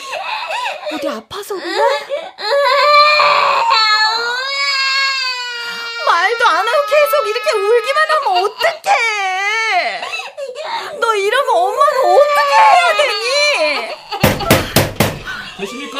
어디 0.93 1.09
아파서 1.09 1.53
그래? 1.55 1.65
말도 6.05 6.47
안 6.47 6.65
하고 6.67 6.85
계속 6.87 7.27
이렇게 7.27 7.51
울기만 7.57 8.03
하면 8.09 8.43
어떡해? 8.45 10.01
너 11.01 11.15
이러면 11.15 11.49
엄마는 11.55 11.99
어떻게 12.05 12.53
해야 12.63 12.95
되니? 12.95 13.95
계십니까? 15.57 15.99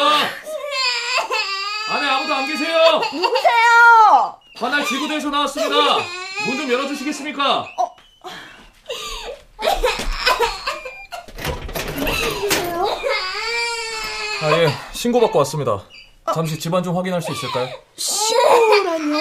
안에 1.90 2.06
아무도 2.08 2.34
안 2.34 2.46
계세요? 2.46 3.02
누구세요? 3.12 4.40
관할 4.58 4.84
지구대에서 4.86 5.28
나왔습니다. 5.28 5.74
문 6.46 6.56
좀 6.56 6.72
열어주시겠습니까? 6.72 7.66
아, 14.42 14.52
예. 14.52 14.68
신고받고 14.92 15.38
왔습니다. 15.40 15.82
잠시 16.34 16.58
집안 16.58 16.82
좀 16.82 16.96
확인할 16.96 17.20
수 17.22 17.32
있을까요? 17.32 17.68
신고라뇨? 17.96 19.18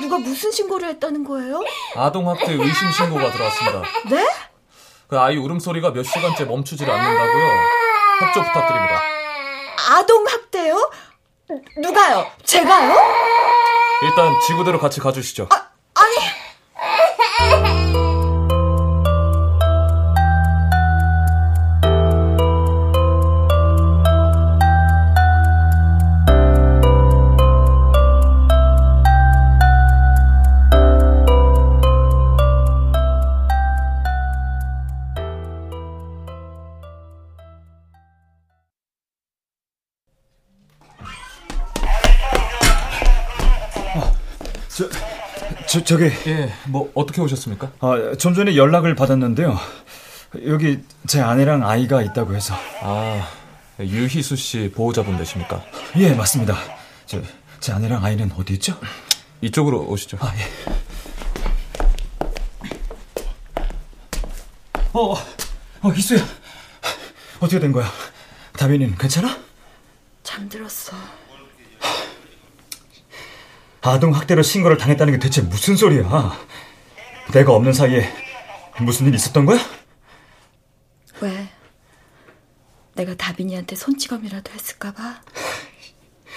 누가 0.00 0.18
무슨 0.18 0.50
신고를 0.50 0.88
했다는 0.88 1.24
거예요? 1.24 1.62
아동학대 1.96 2.52
의심 2.52 2.90
신고가 2.90 3.30
들어왔습니다. 3.30 3.82
네? 4.10 4.26
그 5.08 5.18
아이 5.18 5.36
울음소리가 5.36 5.92
몇 5.92 6.02
시간째 6.02 6.44
멈추질 6.44 6.90
않는다고요. 6.90 7.44
협조 8.20 8.42
부탁드립니다. 8.42 9.02
아동 9.90 10.26
학대요? 10.26 10.90
누가요? 11.78 12.26
제가요? 12.44 12.96
일단 14.02 14.32
지구대로 14.46 14.78
같이 14.78 15.00
가주시죠. 15.00 15.48
아니. 15.94 17.81
저, 45.72 45.82
저기. 45.82 46.04
예, 46.26 46.52
뭐, 46.66 46.92
어떻게 46.92 47.22
오셨습니까? 47.22 47.72
아, 47.80 48.14
좀 48.18 48.34
전에 48.34 48.56
연락을 48.56 48.94
받았는데요. 48.94 49.58
여기 50.46 50.80
제 51.06 51.22
아내랑 51.22 51.66
아이가 51.66 52.02
있다고 52.02 52.34
해서. 52.34 52.54
아, 52.82 53.26
유희수 53.80 54.36
씨 54.36 54.70
보호자분 54.74 55.16
되십니까? 55.16 55.64
예, 55.96 56.12
맞습니다. 56.12 56.58
저, 57.06 57.22
제 57.58 57.72
아내랑 57.72 58.04
아이는 58.04 58.30
어디 58.36 58.52
있죠? 58.52 58.78
이쪽으로 59.40 59.86
오시죠. 59.88 60.18
아, 60.20 60.34
예. 60.36 60.42
어, 64.92 65.14
어, 65.14 65.90
희수야. 65.90 66.20
어떻게 67.40 67.58
된 67.58 67.72
거야? 67.72 67.90
다빈이는 68.58 68.98
괜찮아? 68.98 69.38
잠들었어. 70.22 70.94
아동 73.82 74.14
학대로 74.14 74.42
신고를 74.42 74.76
당했다는 74.78 75.14
게 75.14 75.18
대체 75.18 75.42
무슨 75.42 75.76
소리야? 75.76 76.38
내가 77.32 77.52
없는 77.52 77.72
사이에 77.72 78.12
무슨 78.80 79.06
일 79.06 79.14
있었던 79.14 79.44
거야? 79.44 79.58
왜? 81.20 81.48
내가 82.94 83.14
다빈이한테 83.14 83.74
손찌검이라도 83.76 84.52
했을까봐? 84.52 85.02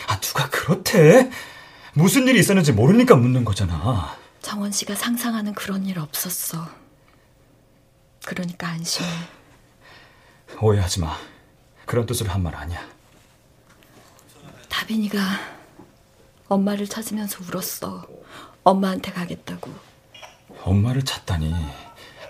아, 0.07 0.19
누가 0.19 0.49
그렇대? 0.49 1.29
무슨 1.93 2.27
일이 2.27 2.39
있었는지 2.39 2.71
모르니까 2.71 3.15
묻는 3.15 3.45
거잖아. 3.45 4.17
정원 4.41 4.71
씨가 4.71 4.95
상상하는 4.95 5.53
그런 5.53 5.85
일 5.85 5.99
없었어. 5.99 6.67
그러니까 8.25 8.67
안심해. 8.67 9.07
오해하지 10.61 10.99
마. 11.01 11.15
그런 11.85 12.05
뜻으로 12.05 12.31
한 12.31 12.41
말 12.41 12.55
아니야. 12.55 12.79
다빈이가 14.69 15.19
엄마를 16.47 16.87
찾으면서 16.87 17.39
울었어. 17.43 18.05
엄마한테 18.63 19.11
가겠다고. 19.11 19.71
엄마를 20.63 21.03
찾다니. 21.03 21.53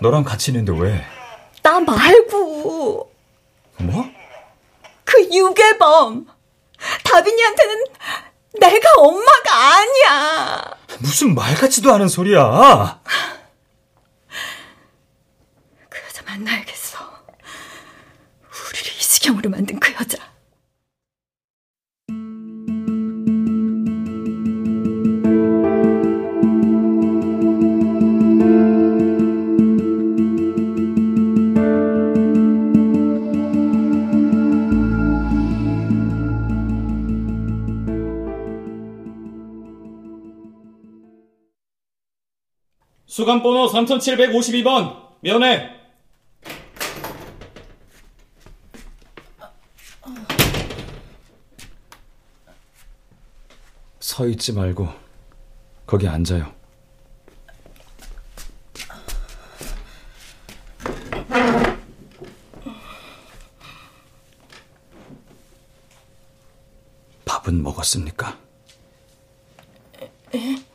너랑 0.02 0.24
같이 0.24 0.52
있는데 0.52 0.72
왜? 0.78 1.06
나 1.64 1.80
말고. 1.80 3.12
뭐? 3.80 4.06
그 5.04 5.22
유괴범. 5.34 6.28
다빈이한테는 7.04 7.86
내가 8.60 8.90
엄마가 8.98 9.76
아니야. 9.78 10.72
무슨 11.00 11.36
말 11.36 11.56
같지도 11.56 11.94
않은 11.94 12.08
소리야. 12.08 13.02
그 15.90 16.00
여자 16.08 16.24
만나야겠어. 16.24 16.98
우리를 18.70 18.92
이 18.94 19.00
지경으로 19.00 19.50
만든 19.50 19.80
그 19.80 19.94
여자. 19.94 20.18
수감번호 43.16 43.68
3752번 43.68 44.94
면회 45.22 45.70
서 54.02 54.28
있지 54.28 54.52
말고 54.52 54.90
거기 55.86 56.10
앉아요. 56.10 56.54
밥은 67.24 67.64
먹었습니까? 67.64 68.38
에? 70.34 70.66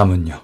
잠은요? 0.00 0.40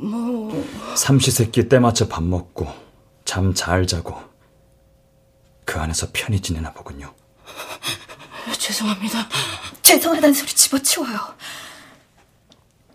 뭐... 0.00 0.96
삼시세끼 0.96 1.68
때 1.68 1.78
맞춰 1.78 2.08
밥 2.08 2.24
먹고 2.24 2.66
잠 3.26 3.52
잘 3.52 3.86
자고 3.86 4.18
그 5.66 5.78
안에서 5.78 6.06
편히 6.10 6.40
지내나 6.40 6.72
보군요. 6.72 7.14
죄송합니다. 8.58 9.28
죄송하다는 9.82 10.32
소리 10.32 10.52
집어치워요. 10.52 11.18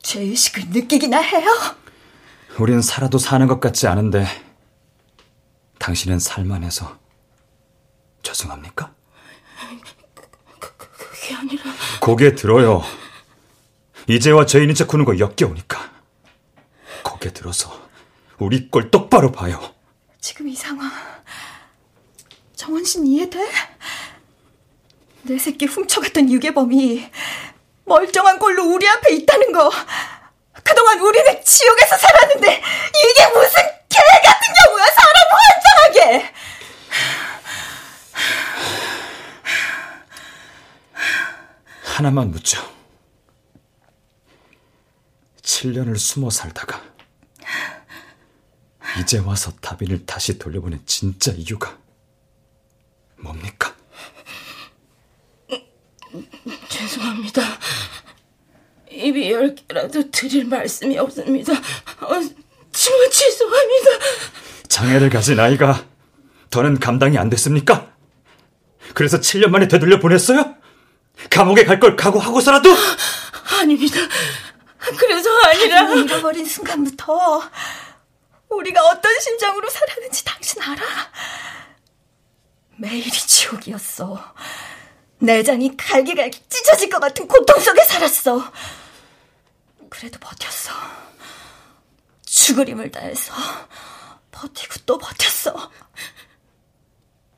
죄의식을 0.01 0.69
느끼기나 0.69 1.19
해요? 1.19 1.47
우린 2.57 2.81
살아도 2.81 3.19
사는 3.19 3.45
것 3.45 3.59
같지 3.59 3.85
않은데 3.85 4.25
당신은 5.77 6.17
살만해서 6.17 6.97
죄송합니까? 8.23 8.98
그, 11.29 11.35
그게 11.35 11.35
아니라 11.35 11.63
고개 11.99 12.35
들어요. 12.35 12.83
이제와 14.07 14.45
죄인인 14.45 14.73
척 14.75 14.87
구는 14.87 15.05
거 15.05 15.19
역겨우니까. 15.19 15.91
고개 17.03 17.31
들어서 17.31 17.87
우리 18.39 18.69
꼴 18.69 18.89
똑바로 18.89 19.31
봐요. 19.31 19.75
지금 20.19 20.47
이 20.47 20.55
상황 20.55 20.89
정원 22.55 22.83
씨는 22.83 23.07
이해돼? 23.07 23.47
내 25.23 25.37
새끼 25.37 25.65
훔쳐갔던 25.65 26.31
유괴범이 26.31 27.09
멀쩡한 27.85 28.39
꼴로 28.39 28.63
우리 28.73 28.87
앞에 28.87 29.13
있다는 29.15 29.51
거 29.51 29.71
그동안 30.63 30.99
우리는 30.99 31.43
지옥에서 31.43 31.97
살았는데 31.97 32.47
이게 32.51 33.27
무슨 33.33 33.61
개 33.89 33.99
같은 34.23 34.53
경우야 34.65 34.85
사람 34.85 35.93
환장하게 35.93 36.33
하나만 41.99 42.31
묻죠. 42.31 42.61
7년을 45.41 45.97
숨어 45.97 46.29
살다가 46.29 46.81
이제 49.01 49.17
와서 49.17 49.51
다빈을 49.59 50.05
다시 50.05 50.39
돌려보낸 50.39 50.81
진짜 50.85 51.33
이유가 51.33 51.77
뭡니까? 53.17 53.75
죄송합니다. 56.69 57.41
입이 58.89 59.31
열 59.31 59.53
개라도 59.55 60.09
드릴 60.09 60.45
말씀이 60.45 60.97
없습니다. 60.99 61.51
어, 61.51 62.11
정말 62.71 63.09
죄송합니다. 63.11 63.89
장애를 64.69 65.09
가진 65.09 65.37
아이가 65.37 65.85
더는 66.49 66.79
감당이 66.79 67.17
안 67.17 67.29
됐습니까? 67.29 67.91
그래서 68.93 69.19
7년 69.19 69.49
만에 69.49 69.67
되돌려 69.67 69.99
보냈어요? 69.99 70.58
감옥에 71.29 71.63
갈 71.65 71.79
걸 71.79 71.95
각오하고서라도? 71.95 72.69
아닙니다. 73.59 73.97
그래서 74.97 75.29
아니라 75.45 75.81
잃어버린 75.93 76.45
순간부터 76.45 77.41
우리가 78.49 78.81
어떤 78.87 79.19
심정으로 79.19 79.69
살았는지 79.69 80.25
당신 80.25 80.61
알아? 80.61 80.81
매일이 82.77 83.11
지옥이었어. 83.11 84.33
내장이 85.19 85.75
갈기갈기 85.75 86.43
찢어질 86.49 86.89
것 86.89 86.99
같은 86.99 87.27
고통 87.27 87.59
속에 87.59 87.83
살았어. 87.83 88.51
그래도 89.89 90.17
버텼어. 90.19 90.73
죽을 92.25 92.69
힘을 92.69 92.89
다해서 92.91 93.33
버티고 94.31 94.75
또 94.85 94.97
버텼어. 94.97 95.71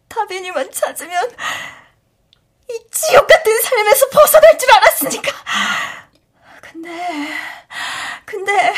다빈이만 0.08 0.72
찾으면 0.72 1.32
이 2.72 2.80
지옥 2.90 3.28
같은 3.28 3.62
삶에서 3.62 4.08
벗어날 4.10 4.58
줄 4.58 4.72
알았으니까. 4.72 5.32
근데, 6.62 6.90
근데, 8.26 8.74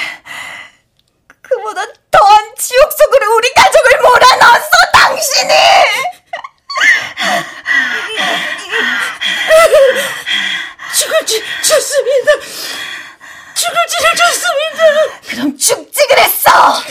그보다 1.41 1.85
더한 2.09 2.55
지옥 2.57 2.91
속으로 2.91 3.35
우리 3.35 3.53
가족을 3.53 4.01
몰아넣었어, 4.01 4.69
당신이! 4.93 5.53
죽을지 10.95 11.43
좋습니다. 11.61 12.31
죽을지를 13.53 14.15
좋습니다. 14.15 15.19
그럼 15.29 15.57
죽지 15.57 16.07
그랬어! 16.07 16.81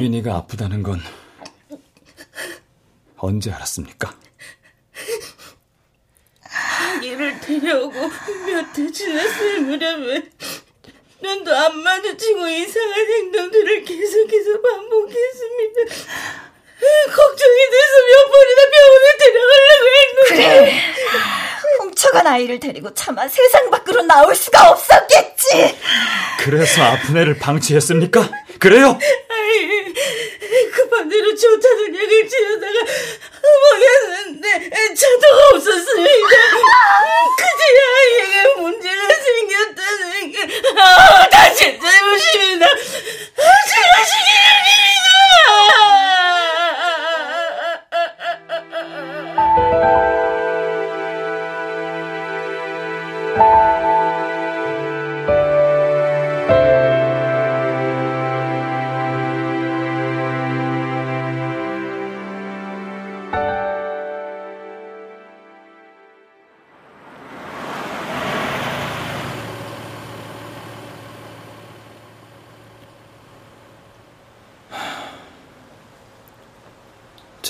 다빈이가 0.00 0.34
아프다는 0.34 0.82
건 0.82 0.98
언제 3.18 3.52
알았습니까? 3.52 4.14
아이를 6.96 7.38
데려오고 7.40 7.92
몇 8.46 8.78
해 8.78 8.90
지났을 8.92 9.60
무렵에 9.60 10.22
눈도 11.20 11.54
안 11.54 11.78
마주치고 11.80 12.48
이상한 12.48 12.98
행동들을 12.98 13.84
계속해서 13.84 14.60
반복했습니다. 14.62 15.80
걱정이 17.14 17.60
돼서 17.70 17.94
몇 18.08 18.30
번이나 18.32 18.60
병원에 18.72 19.06
데려가려고 19.18 19.84
했는데 20.00 20.28
그래 20.28 20.82
훔쳐간 21.80 22.26
아이를 22.26 22.58
데리고 22.58 22.94
차마 22.94 23.28
세상 23.28 23.68
밖으로 23.68 24.00
나올 24.02 24.34
수가 24.34 24.70
없었겠지 24.70 25.76
그래서 26.38 26.82
아픈 26.84 27.18
애를 27.18 27.38
방치했습니까? 27.38 28.30
그래요? 28.58 28.98
아이 30.70 30.72
급한 30.72 31.08
대로 31.08 31.34
좋다는 31.34 31.94
약을 31.94 32.28
지어다가 32.28 32.78
먹였는데 33.42 34.70
차도가 34.94 35.56
없었습니다 35.56 36.28
그제 37.36 37.62
아이에게 37.96 38.54
문제가 38.60 39.08
생겼다는 39.08 40.32
게 40.32 40.38
아 40.78 41.28
다제 41.28 41.78
잘못입니다. 41.78 42.66
제가 42.66 44.04
시키는 44.04 44.50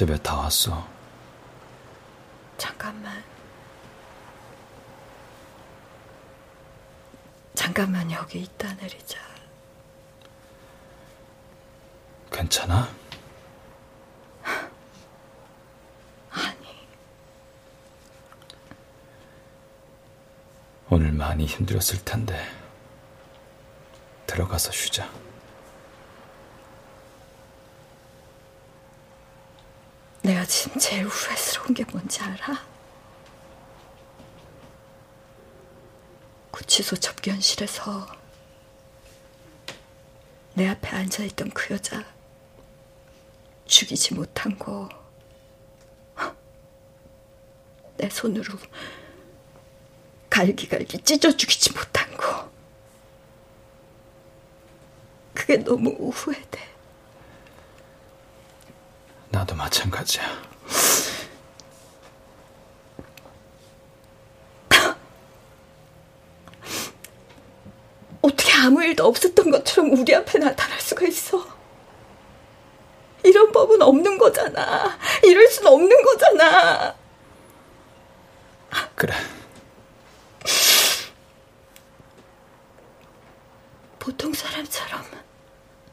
집에 0.01 0.17
다 0.23 0.35
왔어. 0.35 0.89
잠깐만. 2.57 3.23
잠깐만 7.55 8.11
여기 8.11 8.41
있다 8.41 8.73
내리자. 8.77 9.19
괜찮아? 12.33 12.89
아니. 16.31 16.89
오늘 20.89 21.13
많이 21.13 21.45
힘들었을 21.45 22.03
텐데. 22.07 22.43
들어가서 24.27 24.73
쉬자. 24.73 25.11
내가 30.31 30.45
지금 30.45 30.79
제일 30.79 31.07
후회스러운 31.07 31.75
게 31.75 31.85
뭔지 31.91 32.21
알아? 32.23 32.65
구치소 36.53 36.95
접견실에서 36.99 38.07
내 40.55 40.69
앞에 40.69 40.89
앉아있던 40.89 41.51
그 41.51 41.75
여자 41.75 42.05
죽이지 43.67 44.15
못한 44.15 44.57
거 44.57 44.89
내 47.97 48.09
손으로 48.09 48.55
갈기갈기 50.31 51.03
찢어 51.03 51.37
죽이지 51.37 51.73
못한 51.73 52.17
거 52.17 52.51
그게 55.35 55.57
너무 55.57 55.91
후회돼 56.11 56.71
나도 59.41 59.55
마찬가지야. 59.55 60.23
어떻게 68.21 68.53
아무 68.53 68.85
일도 68.85 69.07
없었던 69.07 69.51
것처럼 69.51 69.99
우리 69.99 70.15
앞에 70.15 70.39
나타날 70.39 70.79
수가 70.79 71.07
있어? 71.07 71.43
이런 73.25 73.51
법은 73.51 73.81
없는 73.81 74.19
거잖아. 74.19 74.99
이럴 75.25 75.49
순 75.49 75.67
없는 75.67 76.03
거잖아. 76.03 76.95
그래. 78.95 79.15
보통 83.99 84.35
사람처럼 84.35 85.03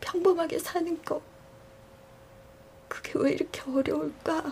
평범하게 0.02 0.60
사는 0.60 1.02
거. 1.04 1.22
그게 3.02 3.12
왜 3.16 3.32
이렇게 3.34 3.62
어려울까? 3.70 4.52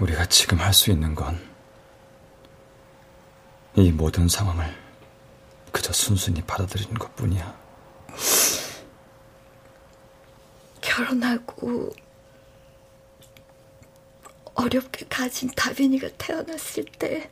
우리가 0.00 0.26
지금 0.26 0.58
할 0.58 0.72
수 0.72 0.90
있는 0.90 1.14
건 1.14 1.48
이 3.76 3.92
모든 3.92 4.26
상황을 4.28 4.74
그저 5.70 5.92
순순히 5.92 6.42
받아들이는 6.42 6.94
것 6.94 7.14
뿐이야. 7.14 7.56
결혼하고 10.80 11.90
어렵게 14.54 15.06
가진 15.08 15.48
다빈이가 15.54 16.08
태어났을 16.18 16.84
때 16.98 17.30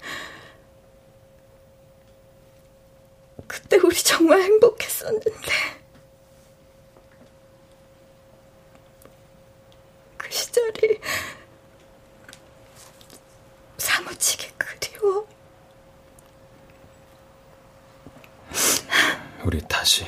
그때 3.49 3.77
우리 3.79 3.97
정말 3.97 4.43
행복했었는데 4.43 5.33
시절이 10.37 11.01
사무치게 13.79 14.53
그리워. 14.59 15.27
우리 19.45 19.61
다시 19.67 20.07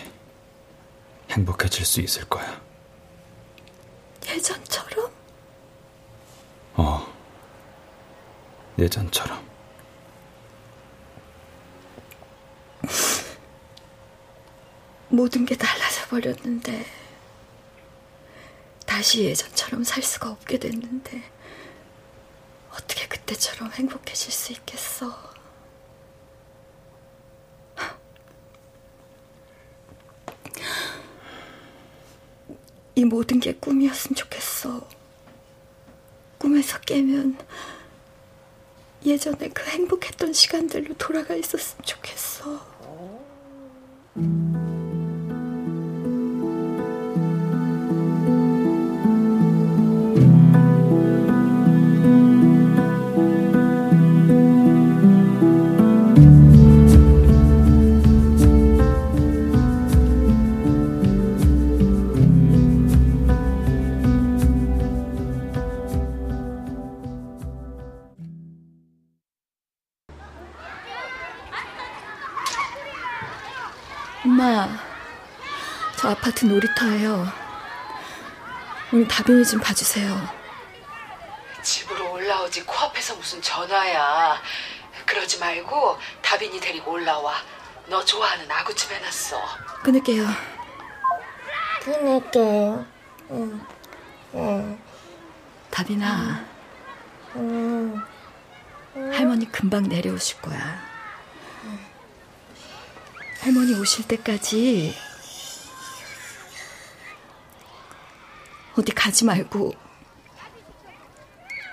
행복해질 1.30 1.84
수 1.86 2.00
있을 2.02 2.24
거야. 2.28 2.60
예전처럼? 4.26 5.10
어. 6.74 7.14
예전처럼. 8.78 9.48
모든 15.08 15.46
게 15.46 15.56
달라져 15.56 16.06
버렸는데 16.08 16.97
다시 18.88 19.22
예전처럼 19.24 19.84
살 19.84 20.02
수가 20.02 20.30
없게 20.30 20.58
됐는데 20.58 21.22
어떻게 22.72 23.06
그때처럼 23.06 23.70
행복해질 23.70 24.32
수 24.32 24.52
있겠어? 24.52 25.14
이 32.94 33.04
모든 33.04 33.38
게 33.38 33.52
꿈이었으면 33.52 34.16
좋겠어. 34.16 34.88
꿈에서 36.38 36.80
깨면 36.80 37.38
예전에 39.04 39.50
그 39.50 39.64
행복했던 39.64 40.32
시간들로 40.32 40.94
돌아가 40.94 41.34
있었으면 41.34 41.84
좋겠어. 41.84 42.66
저 76.08 76.12
아파트 76.12 76.46
놀이터예요. 76.46 77.30
오늘 78.90 79.06
다빈이 79.06 79.44
좀 79.44 79.60
봐주세요. 79.60 80.26
집으로 81.62 82.12
올라오지 82.12 82.64
코앞에서 82.64 83.14
무슨 83.16 83.42
전화야. 83.42 84.40
그러지 85.04 85.38
말고 85.38 85.98
다빈이 86.22 86.60
데리고 86.60 86.92
올라와. 86.92 87.34
너 87.88 88.02
좋아하는 88.02 88.50
아구찜 88.50 88.90
해놨어. 88.90 89.38
끊을게요. 89.82 90.26
끊을게요. 91.84 92.86
응. 93.32 93.66
응. 94.32 94.82
다빈아, 95.70 96.42
할머니 98.94 99.52
금방 99.52 99.82
내려오실 99.82 100.40
거야. 100.40 100.82
할머니 103.42 103.74
오실 103.74 104.08
때까지 104.08 105.07
어디 108.78 108.92
가지 108.92 109.24
말고 109.24 109.72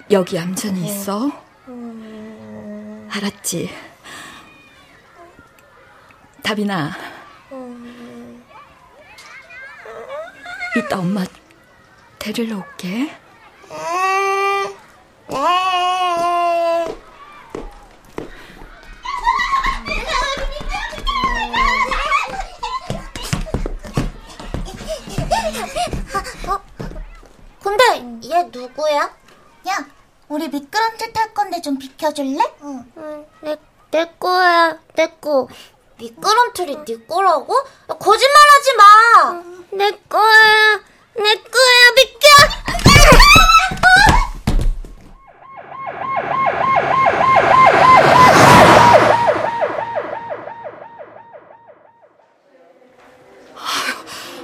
여기 0.10 0.38
얌전히 0.38 0.86
있어. 0.88 1.32
알았지? 3.12 3.70
다빈아. 6.44 6.92
이따 10.78 11.00
엄마 11.00 11.24
데리러 12.18 12.58
올게. 12.58 13.16
근데 27.66 28.30
얘 28.30 28.44
누구야? 28.52 29.12
야, 29.68 29.86
우리 30.28 30.48
미끄럼틀 30.50 31.12
탈 31.12 31.34
건데 31.34 31.60
좀 31.64 31.80
비켜줄래? 31.80 32.40
응. 32.62 33.26
내, 33.42 33.58
내 33.90 34.06
거야, 34.20 34.78
내 34.94 35.08
거. 35.20 35.48
미끄럼틀이 35.98 36.86
네 36.86 37.08
거라고? 37.08 37.56
거짓말하지 37.88 38.74
마. 38.78 39.44
내 39.72 39.90
거야, 40.08 40.80
내 41.16 41.34
거야, 41.34 41.96
비켜. 41.96 42.28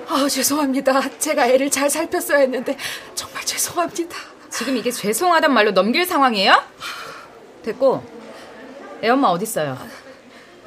아 0.10 0.27
죄송합니다. 0.27 1.17
제가 1.19 1.47
애를 1.47 1.71
잘 1.71 1.89
살폈어야 1.89 2.39
했는데 2.39 2.77
죄송합니다. 3.75 4.17
지금 4.49 4.75
이게 4.77 4.91
죄송하단 4.91 5.53
말로 5.53 5.71
넘길 5.71 6.05
상황이에요? 6.05 6.62
됐고 7.63 8.03
애엄마 9.03 9.29
어딨어요? 9.29 9.77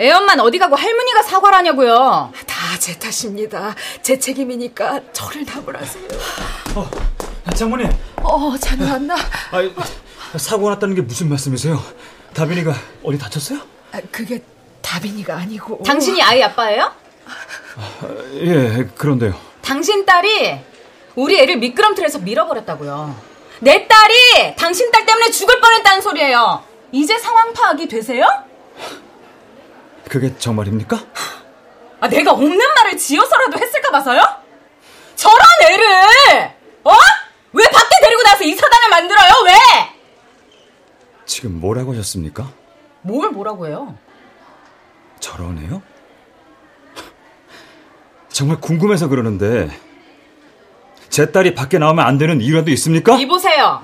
애엄마는 0.01 0.43
어디 0.43 0.59
가고 0.59 0.75
할머니가 0.77 1.23
사과를 1.23 1.59
하냐고요? 1.59 2.33
다 2.47 2.65
제 2.81 2.99
탓입니다. 2.99 3.75
제 4.03 4.19
책임이니까 4.19 5.01
저를 5.13 5.45
나무라세요. 5.47 6.05
어, 6.75 6.91
장모님. 7.55 7.89
어, 8.17 8.57
자네 8.59 8.91
왔나? 8.91 9.15
아, 9.15 10.39
사고 10.39 10.69
났다는 10.71 10.95
게 10.95 11.01
무슨 11.01 11.29
말씀이세요? 11.31 11.81
다빈이가 12.35 12.75
어디 13.05 13.17
다쳤어요? 13.19 13.61
아, 13.93 14.01
그게 14.11 14.43
다빈이가 14.83 15.35
아니고. 15.37 15.83
당신이 15.85 16.21
아이 16.21 16.43
아빠예요? 16.43 16.93
아, 17.77 18.09
예, 18.35 18.87
그런데요. 18.97 19.35
당신 19.63 20.05
딸이 20.05 20.61
우리 21.15 21.41
애를 21.41 21.59
미끄럼틀에서 21.59 22.19
밀어버렸다고요. 22.21 23.15
내 23.61 23.87
딸이 23.87 24.57
당신 24.57 24.91
딸 24.91 25.07
때문에 25.07 25.31
죽을 25.31 25.61
뻔했다는 25.61 26.03
소리예요. 26.03 26.65
이제 26.93 27.17
상황 27.19 27.53
파악이 27.53 27.89
되세요? 27.89 28.27
그게 30.09 30.37
정말입니까? 30.37 30.99
아, 32.01 32.09
내가 32.09 32.33
없는 32.33 32.59
말을 32.77 32.99
지어서라도 32.99 33.59
했을까 33.59 33.91
봐서요? 33.91 34.23
저런 35.17 35.39
애를 35.63 36.51
어? 36.85 36.93
왜 37.53 37.65
밖에 37.65 37.89
데리고 38.03 38.23
나서 38.23 38.45
이 38.45 38.55
사단을 38.55 38.89
만들어요? 38.91 39.31
왜? 39.47 39.53
지금 41.25 41.61
뭐라고 41.61 41.93
하셨습니까? 41.93 42.53
뭘 43.03 43.31
뭐라고 43.31 43.67
해요? 43.67 43.97
저런 45.21 45.59
애요? 45.59 45.81
정말 48.29 48.61
궁금해서 48.61 49.09
그러는데 49.09 49.71
제 51.11 51.31
딸이 51.31 51.55
밖에 51.55 51.79
나오면 51.79 52.05
안 52.05 52.19
되는 52.19 52.41
이유라도 52.41 52.71
있습니까? 52.73 53.17
이보세요. 53.17 53.83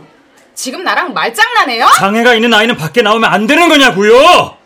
지금 0.54 0.82
나랑 0.84 1.14
말장난해요? 1.14 1.86
장애가 1.98 2.34
있는 2.34 2.52
아이는 2.52 2.76
밖에 2.76 3.02
나오면 3.02 3.30
안 3.30 3.46
되는 3.46 3.68
거냐고요? 3.68 4.56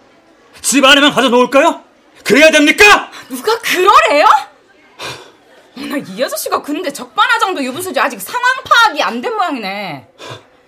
집 0.61 0.85
안에만 0.85 1.13
가져 1.13 1.29
놓을까요? 1.29 1.83
그래야 2.25 2.51
됩니까? 2.51 3.11
누가 3.29 3.59
그러래요? 3.59 4.25
어, 5.77 5.81
나이 5.81 6.23
아저씨가 6.25 6.63
근데 6.63 6.93
적반하장도 6.93 7.63
유부수지 7.65 8.01
아직 8.01 8.21
상황 8.21 8.43
파악이 8.65 9.03
안 9.03 9.21
된 9.21 9.35
모양이네. 9.37 10.09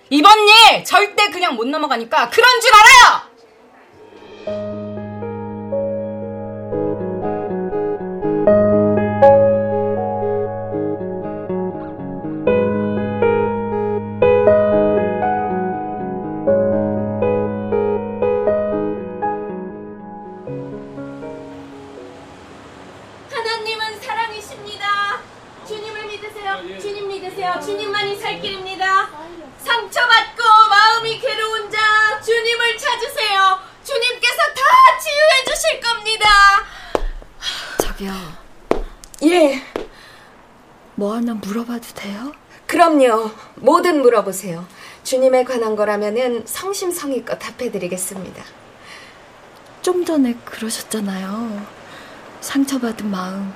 이번 0.09 0.37
일 0.47 0.83
절대 0.85 1.29
그냥 1.29 1.55
못 1.55 1.67
넘어가니까 1.67 2.29
그런 2.29 2.61
줄 2.61 2.71
알아요! 2.73 3.26
물어보세요. 44.37 44.67
주님에 45.03 45.43
관한 45.43 45.75
거라면은 45.75 46.45
성심성의껏 46.45 47.39
답해드리겠습니다. 47.39 48.43
좀 49.81 50.05
전에 50.05 50.35
그러셨잖아요. 50.45 51.65
상처받은 52.41 53.09
마음 53.09 53.53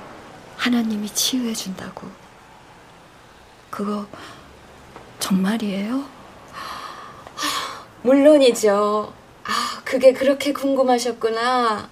하나님이 0.56 1.08
치유해 1.10 1.54
준다고. 1.54 2.08
그거 3.70 4.06
정말이에요? 5.20 6.04
물론이죠. 8.02 9.12
아, 9.44 9.82
그게 9.84 10.12
그렇게 10.12 10.52
궁금하셨구나. 10.52 11.90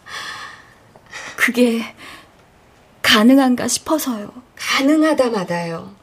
그게 1.37 1.83
가능한가 3.03 3.68
싶어서요. 3.68 4.31
가능하다마다요. 4.57 5.94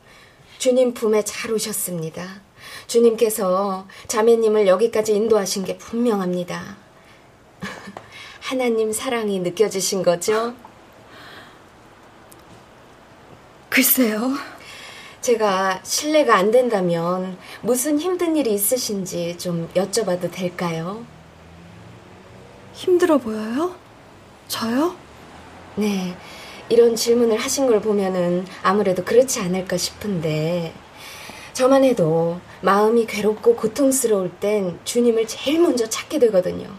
주님 0.58 0.94
품에 0.94 1.24
잘 1.24 1.52
오셨습니다. 1.52 2.47
주님께서 2.88 3.86
자매님을 4.08 4.68
여기까지 4.68 5.14
인도하신 5.14 5.66
게 5.66 5.78
분명합니다. 5.78 6.78
하나님 8.40 8.92
사랑이 8.92 9.40
느껴지신 9.40 10.04
거죠? 10.04 10.54
글쎄요. 13.70 14.32
제가 15.22 15.82
실례가 15.84 16.36
안 16.38 16.52
된다면 16.52 17.38
무슨 17.62 18.00
힘든 18.00 18.36
일이 18.38 18.54
있으신지 18.54 19.38
좀 19.38 19.70
여쭤봐도 19.76 20.32
될까요? 20.32 21.06
힘들어 22.74 23.18
보여요? 23.18 23.76
저요? 24.48 24.96
네. 25.76 26.16
이런 26.70 26.96
질문을 26.96 27.38
하신 27.38 27.68
걸 27.68 27.82
보면은 27.82 28.46
아무래도 28.64 29.04
그렇지 29.04 29.40
않을까 29.42 29.78
싶은데 29.78 30.74
저만 31.58 31.84
해도 31.84 32.40
마음이 32.62 33.08
괴롭고 33.08 33.56
고통스러울 33.56 34.30
땐 34.40 34.78
주님을 34.84 35.26
제일 35.26 35.60
먼저 35.60 35.90
찾게 35.90 36.20
되거든요. 36.20 36.70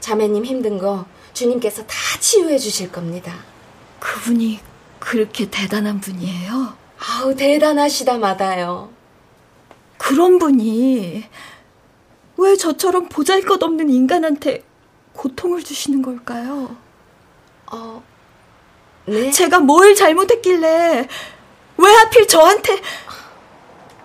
자매님 0.00 0.44
힘든 0.44 0.76
거 0.76 1.06
주님께서 1.32 1.86
다 1.86 1.96
치유해 2.20 2.58
주실 2.58 2.92
겁니다. 2.92 3.34
그분이 3.98 4.60
그렇게 4.98 5.48
대단한 5.48 6.02
분이에요? 6.02 6.74
아우, 6.98 7.34
대단하시다 7.34 8.18
마다요. 8.18 8.90
그런 9.96 10.38
분이 10.38 11.24
왜 12.36 12.56
저처럼 12.56 13.08
보잘 13.08 13.40
것 13.40 13.62
없는 13.62 13.88
인간한테 13.88 14.64
고통을 15.14 15.64
주시는 15.64 16.02
걸까요? 16.02 16.76
어, 17.72 18.04
네? 19.06 19.30
제가 19.30 19.60
뭘 19.60 19.94
잘못했길래 19.94 21.08
왜 21.78 21.90
하필 21.90 22.26
저한테 22.26 22.80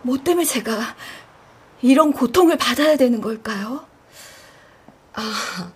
뭐 0.03 0.17
때문에 0.17 0.45
제가 0.45 0.95
이런 1.81 2.13
고통을 2.13 2.57
받아야 2.57 2.95
되는 2.95 3.21
걸까요? 3.21 3.85
아, 5.13 5.71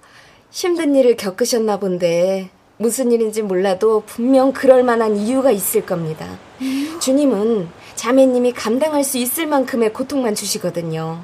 힘든 0.52 0.96
일을 0.96 1.18
겪으셨나 1.18 1.80
본데 1.80 2.50
무슨 2.78 3.12
일인지 3.12 3.42
몰라도 3.42 4.04
분명 4.06 4.52
그럴 4.52 4.84
만한 4.84 5.16
이유가 5.16 5.52
있을 5.52 5.86
겁니다. 5.86 6.38
음. 6.62 7.00
주님은 7.00 7.70
자매님이 7.96 8.54
감당할 8.54 9.04
수 9.04 9.18
있을 9.18 9.48
만큼의 9.48 9.94
고통만 9.94 10.36
주시거든요. 10.36 11.24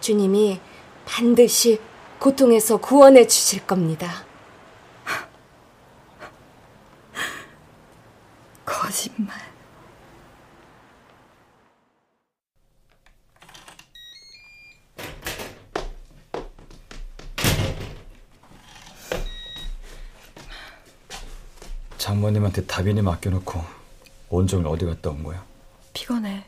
주님이 0.00 0.60
반드시 1.06 1.80
고통에서 2.18 2.76
구원해 2.76 3.26
주실 3.26 3.66
겁니다. 3.66 4.24
거짓말. 8.64 9.49
장모님한테 22.10 22.66
다빈이 22.66 23.02
맡겨놓고 23.02 23.64
온종일 24.30 24.66
어디 24.66 24.84
갔다 24.84 25.10
온 25.10 25.22
거야? 25.22 25.44
피곤해. 25.92 26.44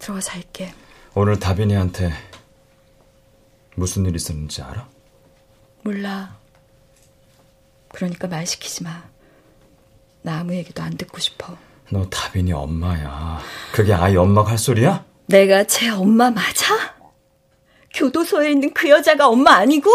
들어가 0.00 0.20
잘게. 0.20 0.74
오늘 1.14 1.38
다빈이한테 1.38 2.12
무슨 3.76 4.04
일 4.06 4.16
있었는지 4.16 4.62
알아? 4.62 4.88
몰라. 5.82 6.36
그러니까 7.90 8.26
말 8.26 8.44
시키지 8.44 8.82
마. 8.82 9.04
나 10.22 10.40
아무 10.40 10.54
얘기도 10.54 10.82
안 10.82 10.96
듣고 10.96 11.20
싶어. 11.20 11.56
너 11.90 12.04
다빈이 12.08 12.52
엄마야. 12.52 13.38
그게 13.72 13.94
아이 13.94 14.16
엄마가 14.16 14.50
할 14.50 14.58
소리야? 14.58 15.04
내가 15.26 15.62
제 15.64 15.88
엄마 15.90 16.30
맞아? 16.32 16.96
교도소에 17.94 18.50
있는 18.50 18.74
그 18.74 18.88
여자가 18.88 19.28
엄마 19.28 19.52
아니고? 19.52 19.88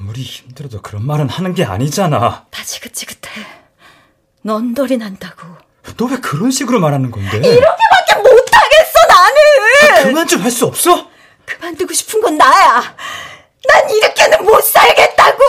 아무리 0.00 0.22
힘들어도 0.22 0.80
그런 0.80 1.04
말은 1.06 1.28
하는 1.28 1.54
게 1.54 1.64
아니잖아. 1.64 2.46
다 2.50 2.64
지긋지긋해. 2.64 3.46
넌 4.42 4.74
덜이 4.74 4.96
난다고. 4.96 5.46
너 5.98 6.06
왜 6.06 6.16
그런 6.18 6.50
식으로 6.50 6.80
말하는 6.80 7.10
건데? 7.10 7.36
이렇게밖에 7.36 8.14
못하겠어, 8.16 8.98
나는! 9.08 9.98
아, 9.98 10.02
그만 10.04 10.26
좀 10.26 10.40
할 10.42 10.50
수 10.50 10.64
없어? 10.66 11.10
그만두고 11.44 11.92
싶은 11.92 12.20
건 12.22 12.38
나야. 12.38 12.96
난 13.68 13.90
이렇게는 13.90 14.44
못 14.44 14.60
살겠다고! 14.62 15.44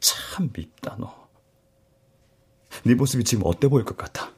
참 0.00 0.50
밉다, 0.54 0.96
너. 0.98 1.28
네 2.82 2.94
모습이 2.94 3.24
지금 3.24 3.44
어때 3.46 3.68
보일 3.68 3.84
것 3.86 3.96
같아? 3.96 4.30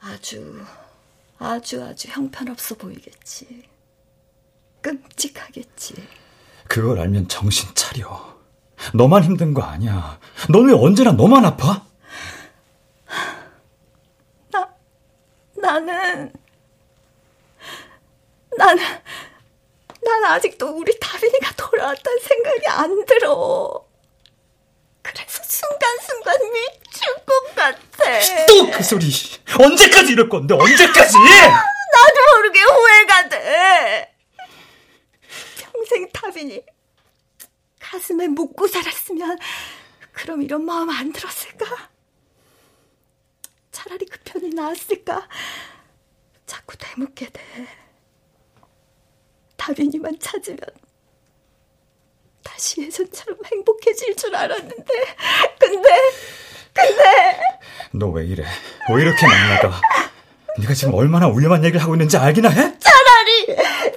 아주, 0.00 0.62
아주 1.38 1.82
아주 1.82 2.08
형편없어 2.08 2.74
보이겠지. 2.74 3.62
끔찍하겠지. 4.84 5.94
그걸 6.68 7.00
알면 7.00 7.28
정신 7.28 7.68
차려. 7.74 8.34
너만 8.92 9.24
힘든 9.24 9.54
거 9.54 9.62
아니야. 9.62 10.20
넌 10.50 10.66
왜 10.68 10.74
언제나 10.74 11.12
너만 11.12 11.44
아파? 11.46 11.86
나, 14.50 14.68
나는, 15.56 16.32
나는, 18.58 18.84
난 20.02 20.24
아직도 20.26 20.66
우리 20.68 20.98
다빈이가 21.00 21.52
돌아왔다는 21.56 22.18
생각이 22.20 22.66
안 22.68 23.04
들어. 23.06 23.86
그래서 25.00 25.42
순간순간 25.44 26.34
미칠 26.52 27.14
것 27.24 27.54
같아. 27.54 28.46
또 28.46 28.70
그 28.70 28.82
소리. 28.82 29.06
언제까지 29.58 30.12
이럴 30.12 30.28
건데, 30.28 30.54
언제까지? 30.54 31.16
나도 31.18 32.36
모르게 32.36 32.60
후회가 32.60 33.28
돼. 33.30 34.13
평생 35.84 36.08
다빈이 36.12 36.62
가슴에 37.78 38.26
묻고 38.28 38.66
살았으면 38.66 39.38
그럼 40.12 40.40
이런 40.42 40.64
마음 40.64 40.88
안 40.88 41.12
들었을까? 41.12 41.66
차라리 43.70 44.06
그 44.06 44.18
편이 44.24 44.50
나았을까? 44.50 45.28
자꾸 46.46 46.76
되묻게 46.78 47.28
돼. 47.30 47.40
다빈이만 49.56 50.18
찾으면 50.18 50.58
다시 52.42 52.82
예전처럼 52.82 53.38
행복해질 53.46 54.16
줄 54.16 54.34
알았는데 54.34 54.84
근데 55.58 55.88
근데 56.72 57.40
너 57.92 58.08
왜 58.08 58.24
이래? 58.26 58.44
왜 58.94 59.02
이렇게 59.02 59.26
막나가? 59.26 59.80
네가 60.58 60.72
지금 60.74 60.94
얼마나 60.94 61.28
위험한 61.28 61.64
얘기를 61.64 61.82
하고 61.82 61.94
있는지 61.94 62.16
알기나 62.16 62.48
해? 62.48 62.78
차라리 62.78 63.46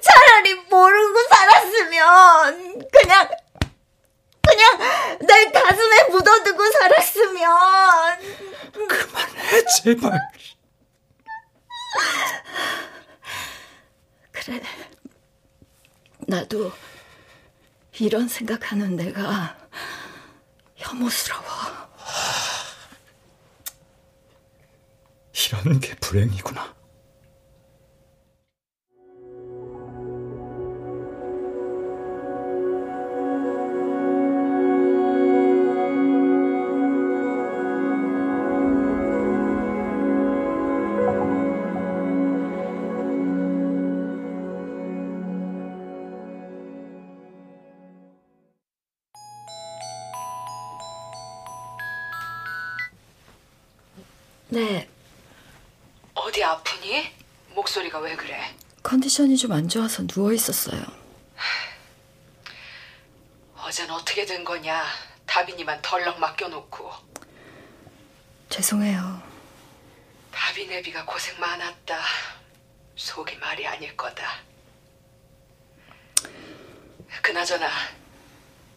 차라리 0.01 0.55
모르고 0.69 1.19
살았으면 1.29 2.87
그냥 3.07 3.29
그냥 4.41 5.17
내 5.25 5.51
가슴에 5.51 6.03
묻어두고 6.09 6.71
살았으면. 6.71 8.19
그만해 8.73 9.63
제발. 9.81 10.19
그래. 14.33 14.61
나도 16.19 16.73
이런 17.99 18.27
생각하는 18.27 18.97
내가 18.97 19.57
혐오스러워. 20.75 21.45
이런 25.49 25.79
게 25.79 25.95
불행이구나 25.95 26.75
컨디션이 59.17 59.35
좀 59.37 59.51
안 59.51 59.67
좋아서 59.67 60.05
누워 60.05 60.31
있었어요 60.31 60.79
어젠 63.57 63.89
어떻게 63.89 64.25
된 64.25 64.43
거냐? 64.43 64.85
다빈이만 65.25 65.81
덜렁 65.81 66.19
맡겨놓고 66.19 66.91
죄송해요 68.49 69.21
다빈애비가 70.31 71.03
고생 71.05 71.37
많았다. 71.39 71.99
속이 72.95 73.35
말이 73.37 73.65
아닐 73.67 73.97
거다. 73.97 74.23
그나저나 77.23 77.67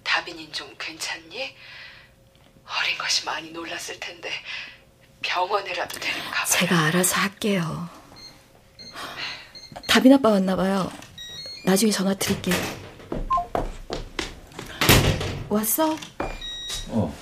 다빈인 0.03 0.51
좀 0.53 0.74
괜찮니? 0.78 1.55
어린 2.66 2.99
것이 2.99 3.26
많이 3.26 3.51
놀랐을 3.51 4.01
텐데 4.01 4.30
병원에라도 5.20 6.01
데리고 6.01 6.30
가봐. 6.30 6.45
제가 6.47 6.78
알아서 6.86 7.16
할게요 7.16 7.88
다빈 9.89 10.12
아빠 10.12 10.31
왔나 10.31 10.57
봐요 10.57 10.91
나중에 11.64 11.91
전화 11.93 12.14
드릴게요 12.14 12.55
왔어? 15.49 15.97
어 16.91 17.12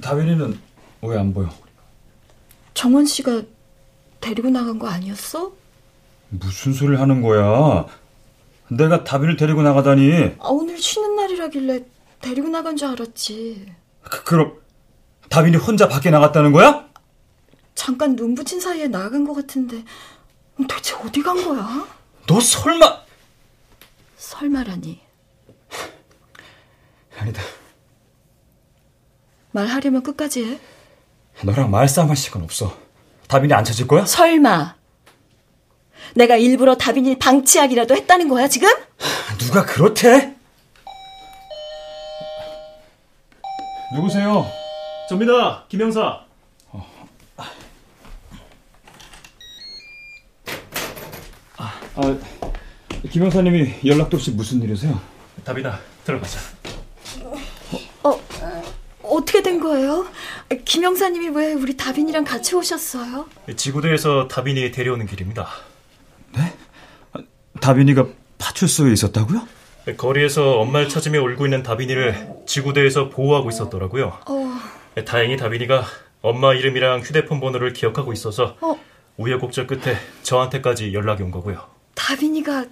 다빈이는 0.00 0.58
왜 1.02 1.16
안 1.18 1.32
보여? 1.34 1.48
정원 2.74 3.04
씨가 3.06 3.42
데리고 4.20 4.50
나간 4.50 4.78
거 4.78 4.88
아니었어? 4.88 5.52
무슨 6.30 6.72
소리를 6.72 7.00
하는 7.00 7.22
거야? 7.22 7.86
내가 8.68 9.04
다빈을 9.04 9.36
데리고 9.36 9.62
나가다니 9.62 10.36
아, 10.38 10.48
오늘 10.48 10.78
쉬는 10.80 11.16
날이라길래 11.16 11.84
데리고 12.20 12.48
나간 12.48 12.76
줄 12.76 12.88
알았지. 12.88 13.66
그, 14.02 14.24
그럼 14.24 14.52
다빈이 15.28 15.56
혼자 15.56 15.88
밖에 15.88 16.10
나갔다는 16.10 16.52
거야? 16.52 16.86
잠깐 17.82 18.14
눈 18.14 18.36
붙인 18.36 18.60
사이에 18.60 18.86
나간 18.86 19.24
것 19.24 19.34
같은데 19.34 19.82
도대체 20.56 20.94
어디 20.94 21.20
간 21.20 21.42
거야? 21.44 21.84
너 22.28 22.38
설마 22.40 23.02
설마라니. 24.16 25.00
아니다 27.18 27.42
말하려면 29.50 30.04
끝까지 30.04 30.44
해. 30.44 30.60
너랑 31.42 31.72
말싸움 31.72 32.08
할 32.08 32.16
시간 32.16 32.42
없어 32.42 32.76
다빈이 33.26 33.52
안 33.52 33.64
찾을 33.64 33.88
거야? 33.88 34.04
설마. 34.04 34.76
내가 36.14 36.36
일부러 36.36 36.76
다빈이 36.76 37.18
방치하기라도 37.18 37.96
했다는 37.96 38.28
거야, 38.28 38.46
지금? 38.46 38.68
누가 39.38 39.64
그렇대? 39.66 40.36
누구세요? 43.92 44.46
접니다, 45.08 45.64
김영사. 45.68 46.31
아, 51.94 52.16
김 53.10 53.22
형사님이 53.24 53.74
연락도 53.84 54.16
없이 54.16 54.30
무슨 54.30 54.62
일이세요? 54.62 54.98
다빈아, 55.44 55.78
들어가자. 56.04 56.40
어, 58.02 58.18
어떻게 59.02 59.42
된 59.42 59.60
거예요? 59.60 60.06
김영사님이 60.64 61.28
왜 61.30 61.52
우리 61.52 61.76
다빈이랑 61.76 62.24
같이 62.24 62.54
오셨어요? 62.54 63.26
지구대에서 63.56 64.28
다빈이 64.28 64.70
데려오는 64.70 65.06
길입니다. 65.06 65.48
네? 66.36 66.52
다빈이가 67.60 68.06
파출소에 68.38 68.92
있었다고요? 68.92 69.46
거리에서 69.96 70.58
엄마를 70.60 70.88
찾으며 70.88 71.20
울고 71.22 71.46
있는 71.46 71.62
다빈이를 71.62 72.28
지구대에서 72.46 73.08
보호하고 73.10 73.50
있었더라고요. 73.50 74.18
어, 74.26 74.60
다행히 75.04 75.36
다빈이가 75.36 75.84
엄마 76.22 76.54
이름이랑 76.54 77.00
휴대폰 77.00 77.40
번호를 77.40 77.72
기억하고 77.72 78.12
있어서 78.12 78.56
어. 78.60 78.78
우여곡절 79.16 79.66
끝에 79.66 79.96
저한테까지 80.22 80.94
연락이 80.94 81.22
온 81.22 81.30
거고요. 81.30 81.71
다빈이가 81.94 82.66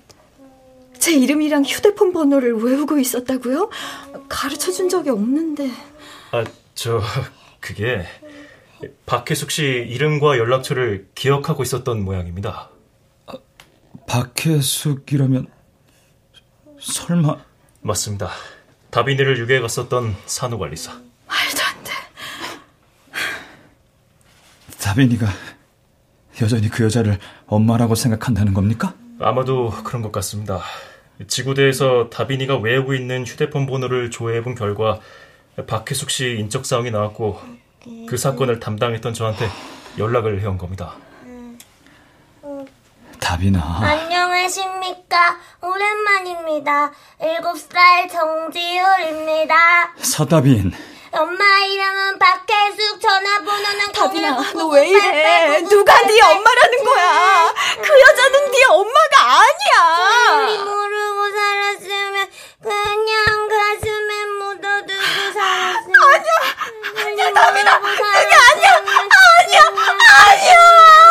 제 0.99 1.13
이름이랑 1.13 1.65
휴대폰 1.65 2.13
번호를 2.13 2.55
외우고 2.63 2.99
있었다고요? 2.99 3.71
가르쳐 4.29 4.71
준 4.71 4.89
적이 4.89 5.11
없는데. 5.11 5.71
아, 6.33 6.45
저 6.75 7.01
그게 7.61 8.05
박혜숙 9.07 9.51
씨 9.51 9.63
이름과 9.65 10.39
연락처를 10.39 11.09
기억하고 11.15 11.63
있었던 11.63 12.05
모양입니다. 12.05 12.71
박혜숙이라면 14.07 15.47
설마 16.81 17.37
맞습니다. 17.83 18.31
다빈이를 18.91 19.39
유괴해 19.39 19.61
갔었던 19.61 20.17
산후관리사. 20.27 20.93
말도 20.93 21.63
안 21.63 21.85
돼. 21.85 21.93
다빈이가 24.81 25.27
여전히 26.43 26.69
그 26.69 26.85
여자를 26.85 27.19
엄마라고 27.47 27.95
생각한다는 27.95 28.53
겁니까? 28.55 28.95
아마도 29.21 29.71
그런 29.85 30.03
것 30.03 30.13
같습니다. 30.13 30.61
지구대에서 31.27 32.09
다빈이가 32.11 32.57
외우고 32.57 32.95
있는 32.95 33.27
휴대폰 33.27 33.67
번호를 33.67 34.11
조회해본 34.11 34.55
결과 34.55 35.01
박혜숙 35.67 36.11
씨 36.11 36.37
인적 36.39 36.65
사항이 36.65 36.91
나왔고 36.91 37.41
그 38.09 38.17
사건을 38.17 38.61
담당했던 38.61 39.13
저한테 39.13 39.47
연락을 39.99 40.41
해온 40.41 40.57
겁니다. 40.57 40.95
다빈아. 43.21 43.61
안녕하십니까. 43.83 45.39
오랜만입니다. 45.63 46.91
일곱 47.23 47.59
살 47.59 48.09
정지율입니다. 48.09 49.55
서다빈. 49.99 50.73
엄마 51.13 51.45
이름은 51.65 52.19
박혜숙, 52.19 53.01
전화번호는 53.01 53.93
다빈아, 53.93 54.31
너 54.55 54.69
왜 54.69 54.89
이래? 54.89 55.61
누가 55.63 56.01
네 56.03 56.21
엄마라는 56.23 56.85
거야? 56.85 57.55
그 57.83 58.01
여자는 58.01 58.51
네 58.53 58.65
엄마가 58.69 59.41
아니야. 59.41 60.45
우리 60.45 60.59
모르고 60.59 61.31
살았으면 61.33 62.31
그냥 62.63 63.49
가슴에 63.49 64.25
묻어두고 64.39 65.33
살았으면 65.35 65.97
아니야, 66.15 66.33
아니야, 67.07 67.33
다빈아, 67.35 67.81
그게 67.81 68.05
아니야, 68.05 68.71
아니야, 69.41 69.63
아니야. 70.31 71.10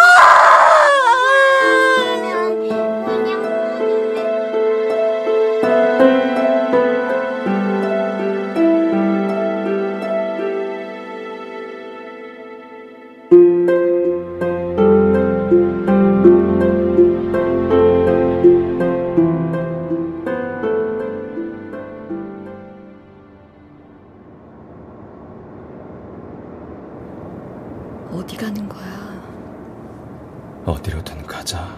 가자. 31.50 31.76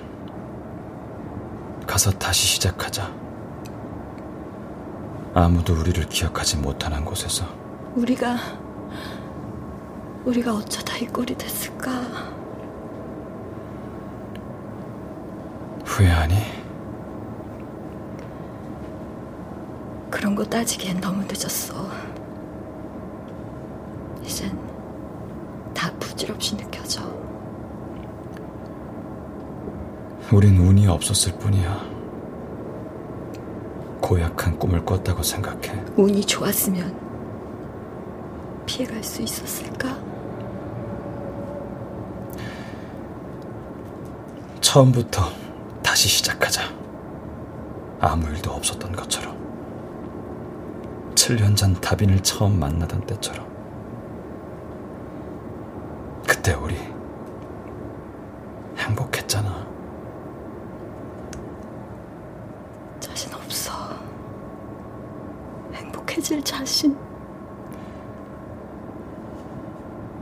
가서 1.88 2.12
다시 2.12 2.46
시작하자. 2.46 3.10
아무도 5.34 5.74
우리를 5.74 6.10
기억하지 6.10 6.58
못하는 6.58 7.06
곳에서 7.06 7.46
우리가 7.96 8.36
우리가 10.26 10.54
어쩌다 10.54 10.98
이 10.98 11.06
꼴이 11.08 11.36
됐을까? 11.38 11.90
후회하니? 15.86 16.36
그런 20.10 20.36
거 20.36 20.44
따지기엔 20.44 21.00
너무 21.00 21.24
늦었어. 21.24 21.90
이젠 24.22 24.52
다 25.74 25.90
부질없이 25.94 26.58
느껴져. 26.58 27.21
우린 30.32 30.58
운이 30.58 30.88
없었을 30.88 31.34
뿐이야. 31.40 31.92
고약한 34.02 34.58
꿈을 34.58 34.84
꿨다고 34.86 35.22
생각해. 35.22 35.84
운이 35.98 36.24
좋았으면 36.26 36.96
피해갈 38.66 39.04
수 39.04 39.22
있었을까? 39.22 39.98
처음부터 44.62 45.22
다시 45.84 46.08
시작하자. 46.08 46.62
아무 48.00 48.28
일도 48.30 48.52
없었던 48.52 48.94
것처럼. 48.94 49.36
7년 51.14 51.58
전 51.58 51.74
다빈을 51.82 52.24
처음 52.24 52.58
만나던 52.58 53.02
때처럼. 53.02 53.46
그때 56.26 56.54
우리 56.54 56.78
행복했잖아. 58.78 59.68
자신 63.00 63.34
없어. 63.34 63.72
행복해질 66.32 66.44
자신. 66.44 66.98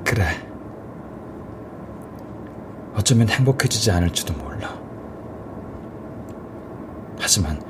그래. 0.03 0.25
어쩌면 2.95 3.29
행복해지지 3.29 3.91
않을지도 3.91 4.33
몰라. 4.33 4.75
하지만 7.19 7.61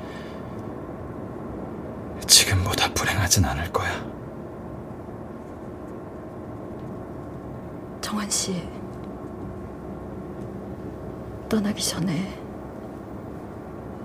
지금보다 2.26 2.92
불행하진 2.94 3.44
않을 3.44 3.70
거야. 3.72 3.90
정환 8.00 8.28
씨. 8.30 8.66
떠나기 11.48 11.82
전에 11.86 12.40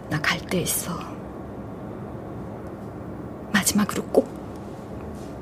나 0.09 0.19
갈 0.21 0.39
데 0.47 0.61
있어. 0.61 1.14
마지막으로 3.65 4.03
꼭 4.07 4.27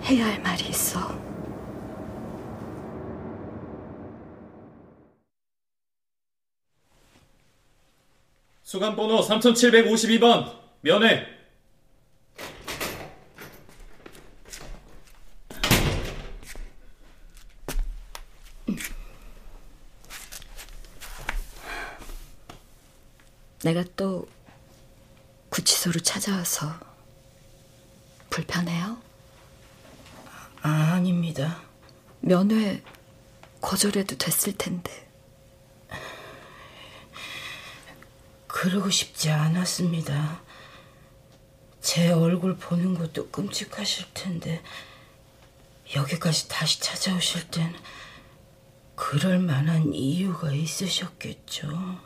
해야 0.04 0.26
할 0.28 0.42
말이 0.42 0.68
있어. 0.70 1.22
수감 8.64 8.96
번호 8.96 9.20
3752번 9.20 10.58
면회 10.82 11.28
내가 23.64 23.84
또 23.96 24.28
구치소로 25.50 26.00
찾아와서 26.00 26.93
불편해요? 28.34 28.98
아, 30.64 30.70
아닙니다. 30.94 31.62
면회 32.20 32.82
거절해도 33.62 34.18
됐을 34.18 34.58
텐데. 34.58 35.08
그러고 38.48 38.90
싶지 38.90 39.30
않았습니다. 39.30 40.42
제 41.80 42.12
얼굴 42.12 42.58
보는 42.58 42.96
것도 42.96 43.30
끔찍하실 43.30 44.08
텐데 44.16 44.64
여기까지 45.96 46.48
다시 46.48 46.80
찾아오실 46.80 47.52
땐 47.52 47.76
그럴 48.96 49.38
만한 49.38 49.94
이유가 49.94 50.52
있으셨겠죠. 50.52 52.00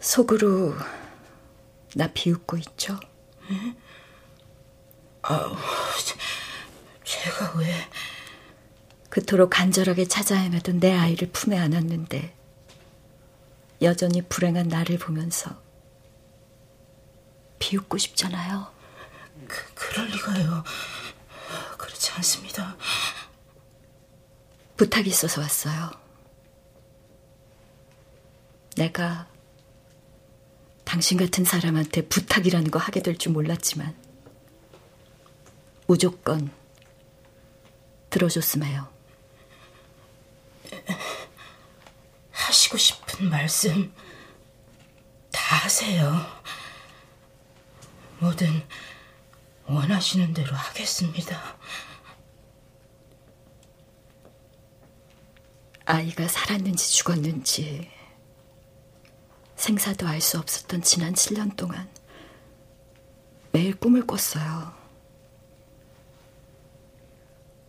속으로 0.00 0.74
나 1.94 2.08
비웃고 2.12 2.56
있죠? 2.58 2.98
에? 3.50 3.74
아, 5.22 5.56
제가 7.04 7.58
왜? 7.58 7.88
그토록 9.10 9.50
간절하게 9.50 10.06
찾아 10.06 10.36
헤매던 10.36 10.80
내 10.80 10.92
아이를 10.92 11.28
품에 11.30 11.58
안았는데 11.58 12.34
여전히 13.82 14.22
불행한 14.22 14.68
나를 14.68 14.98
보면서 14.98 15.60
비웃고 17.58 17.98
싶잖아요. 17.98 18.72
그, 19.46 19.74
그럴 19.74 20.06
리가요. 20.08 20.64
그럴 21.76 21.94
않습니다. 22.16 22.76
부탁이 24.76 25.08
있어서 25.08 25.40
왔어요. 25.40 25.90
내가 28.76 29.28
당신 30.92 31.16
같은 31.16 31.42
사람한테 31.42 32.02
부탁이라는 32.02 32.70
거 32.70 32.78
하게 32.78 33.00
될 33.00 33.16
줄 33.16 33.32
몰랐지만 33.32 33.96
무조건 35.86 36.52
들어줬음 38.10 38.62
해요. 38.62 38.92
하시고 42.30 42.76
싶은 42.76 43.30
말씀 43.30 43.90
다 45.30 45.56
하세요. 45.64 46.26
뭐든 48.18 48.62
원하시는 49.64 50.34
대로 50.34 50.54
하겠습니다. 50.54 51.56
아이가 55.86 56.28
살았는지 56.28 56.92
죽었는지 56.92 57.90
생사도 59.62 60.08
알 60.08 60.20
수 60.20 60.40
없었던 60.40 60.82
지난 60.82 61.14
7년 61.14 61.54
동안 61.54 61.88
매일 63.52 63.78
꿈을 63.78 64.04
꿨어요. 64.04 64.74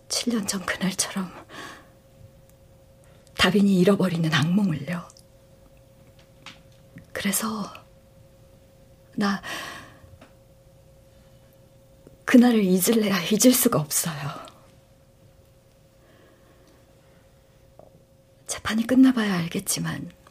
7년 0.08 0.48
전 0.48 0.66
그날처럼 0.66 1.32
다빈이 3.38 3.80
잃어버리는 3.80 4.34
악몽을요. 4.34 5.08
그래서 7.12 7.72
나 9.16 9.44
그날을 12.26 12.64
잊을래야 12.64 13.22
잊을 13.26 13.54
수가 13.54 13.80
없어요. 13.80 14.18
재판이 18.48 18.88
끝나봐야 18.88 19.36
알겠지만 19.36 20.23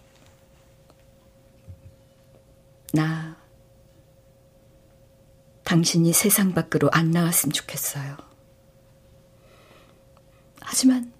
나 2.92 3.36
당신이 5.64 6.12
세상 6.12 6.52
밖으로 6.52 6.90
안 6.92 7.10
나왔으면 7.10 7.52
좋겠어요. 7.52 8.16
하지만 10.60 11.12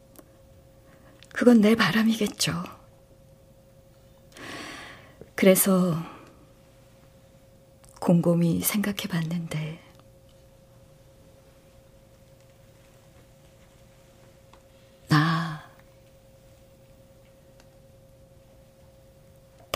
그건 1.33 1.61
내 1.61 1.75
바람이겠죠. 1.75 2.63
그래서 5.35 5.97
곰곰이 8.01 8.61
생각해 8.61 9.09
봤는데 9.09 9.81
나 15.09 15.69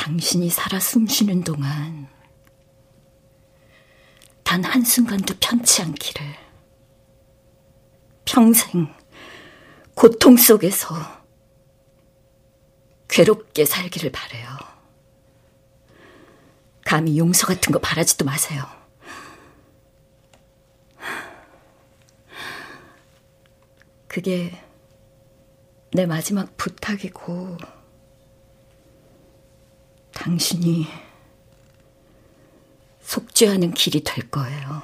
당신이 0.06 0.50
살아 0.50 0.78
숨쉬는 0.78 1.42
동안 1.42 2.08
단 4.44 4.62
한순간도 4.62 5.34
편치 5.40 5.82
않기를 5.82 6.24
평생 8.24 8.94
고통 9.94 10.36
속에서 10.36 10.94
괴롭게 13.08 13.64
살기를 13.64 14.12
바래요. 14.12 14.46
감히 16.84 17.18
용서 17.18 17.48
같은 17.48 17.72
거 17.72 17.80
바라지도 17.80 18.24
마세요. 18.24 18.64
그게 24.06 24.56
내 25.90 26.06
마지막 26.06 26.56
부탁이고, 26.56 27.56
당신이 30.26 30.88
속죄하는 33.00 33.74
길이 33.74 34.02
될 34.02 34.28
거예요. 34.28 34.82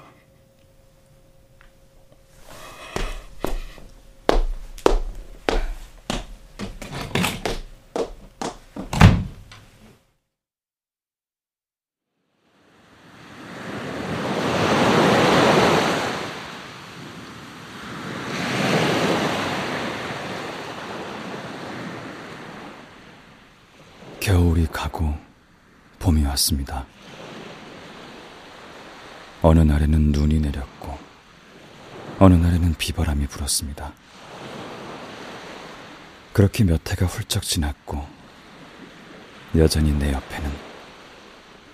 겨울이 24.20 24.68
가고 24.68 25.12
봄이 26.42 26.62
왔습니다. 26.62 26.86
어느 29.42 29.60
날에는 29.60 30.12
눈이 30.12 30.40
내렸고, 30.40 30.98
어느 32.18 32.34
날에는 32.34 32.74
비바람이 32.74 33.26
불었습니다. 33.28 33.92
그렇게 36.32 36.64
몇 36.64 36.90
해가 36.90 37.06
훌쩍 37.06 37.42
지났고, 37.42 38.04
여전히 39.56 39.92
내 39.92 40.12
옆에는 40.12 40.50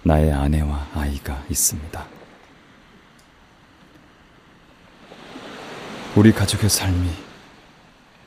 나의 0.02 0.32
아내와 0.32 0.88
아이가 0.94 1.42
있습니다. 1.48 2.06
우리 6.16 6.32
가족의 6.32 6.68
삶이 6.68 7.10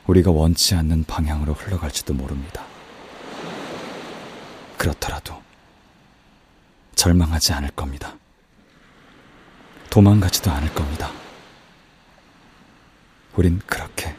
우리가 0.06 0.30
원치 0.30 0.74
않는 0.74 1.04
방향으로 1.04 1.52
흘러갈지도 1.52 2.14
모릅니다. 2.14 2.64
그렇더라도 4.78 5.42
절망하지 7.02 7.52
않을 7.54 7.70
겁니다. 7.70 8.14
도망가지도 9.90 10.52
않을 10.52 10.72
겁니다. 10.72 11.10
우린 13.34 13.58
그렇게 13.66 14.14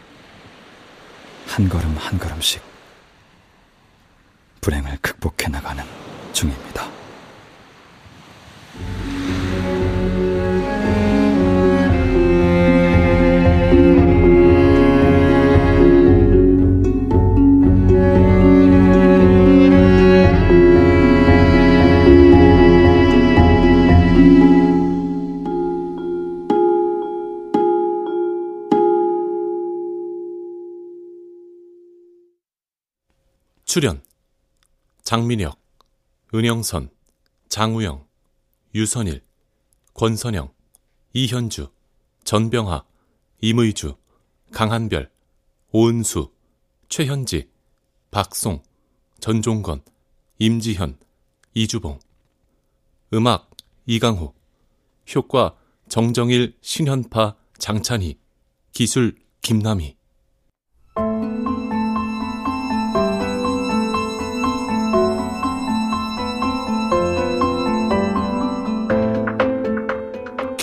한 1.48 1.70
걸음 1.70 1.96
한 1.96 2.20
걸음씩 2.20 2.62
불행을 4.60 4.98
극복해 5.02 5.48
나가는 5.48 5.82
중입니다. 6.34 6.93
출연 33.74 34.04
장민혁, 35.02 35.60
은영선, 36.32 36.92
장우영, 37.50 38.06
유선일, 38.76 39.24
권선영, 39.96 40.54
이현주, 41.14 41.72
전병하, 42.24 42.84
임의주, 43.42 43.96
강한별, 44.52 45.10
오은수, 45.72 46.32
최현지, 46.88 47.50
박송, 48.12 48.62
전종건, 49.20 49.84
임지현, 50.38 51.00
이주봉. 51.56 51.98
음악 53.12 53.50
이강호. 53.88 54.36
효과 55.16 55.58
정정일, 55.90 56.56
신현파, 56.62 57.38
장찬희. 57.58 58.20
기술 58.72 59.18
김남희 59.42 59.98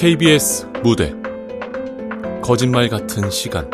KBS 0.01 0.67
무대 0.83 1.13
거짓말 2.43 2.89
같은 2.89 3.31
시간 3.31 3.69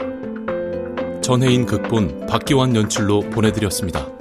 전혜인 1.22 1.64
극본 1.66 2.26
박기환 2.26 2.74
연출로 2.74 3.20
보내드렸습니다. 3.30 4.15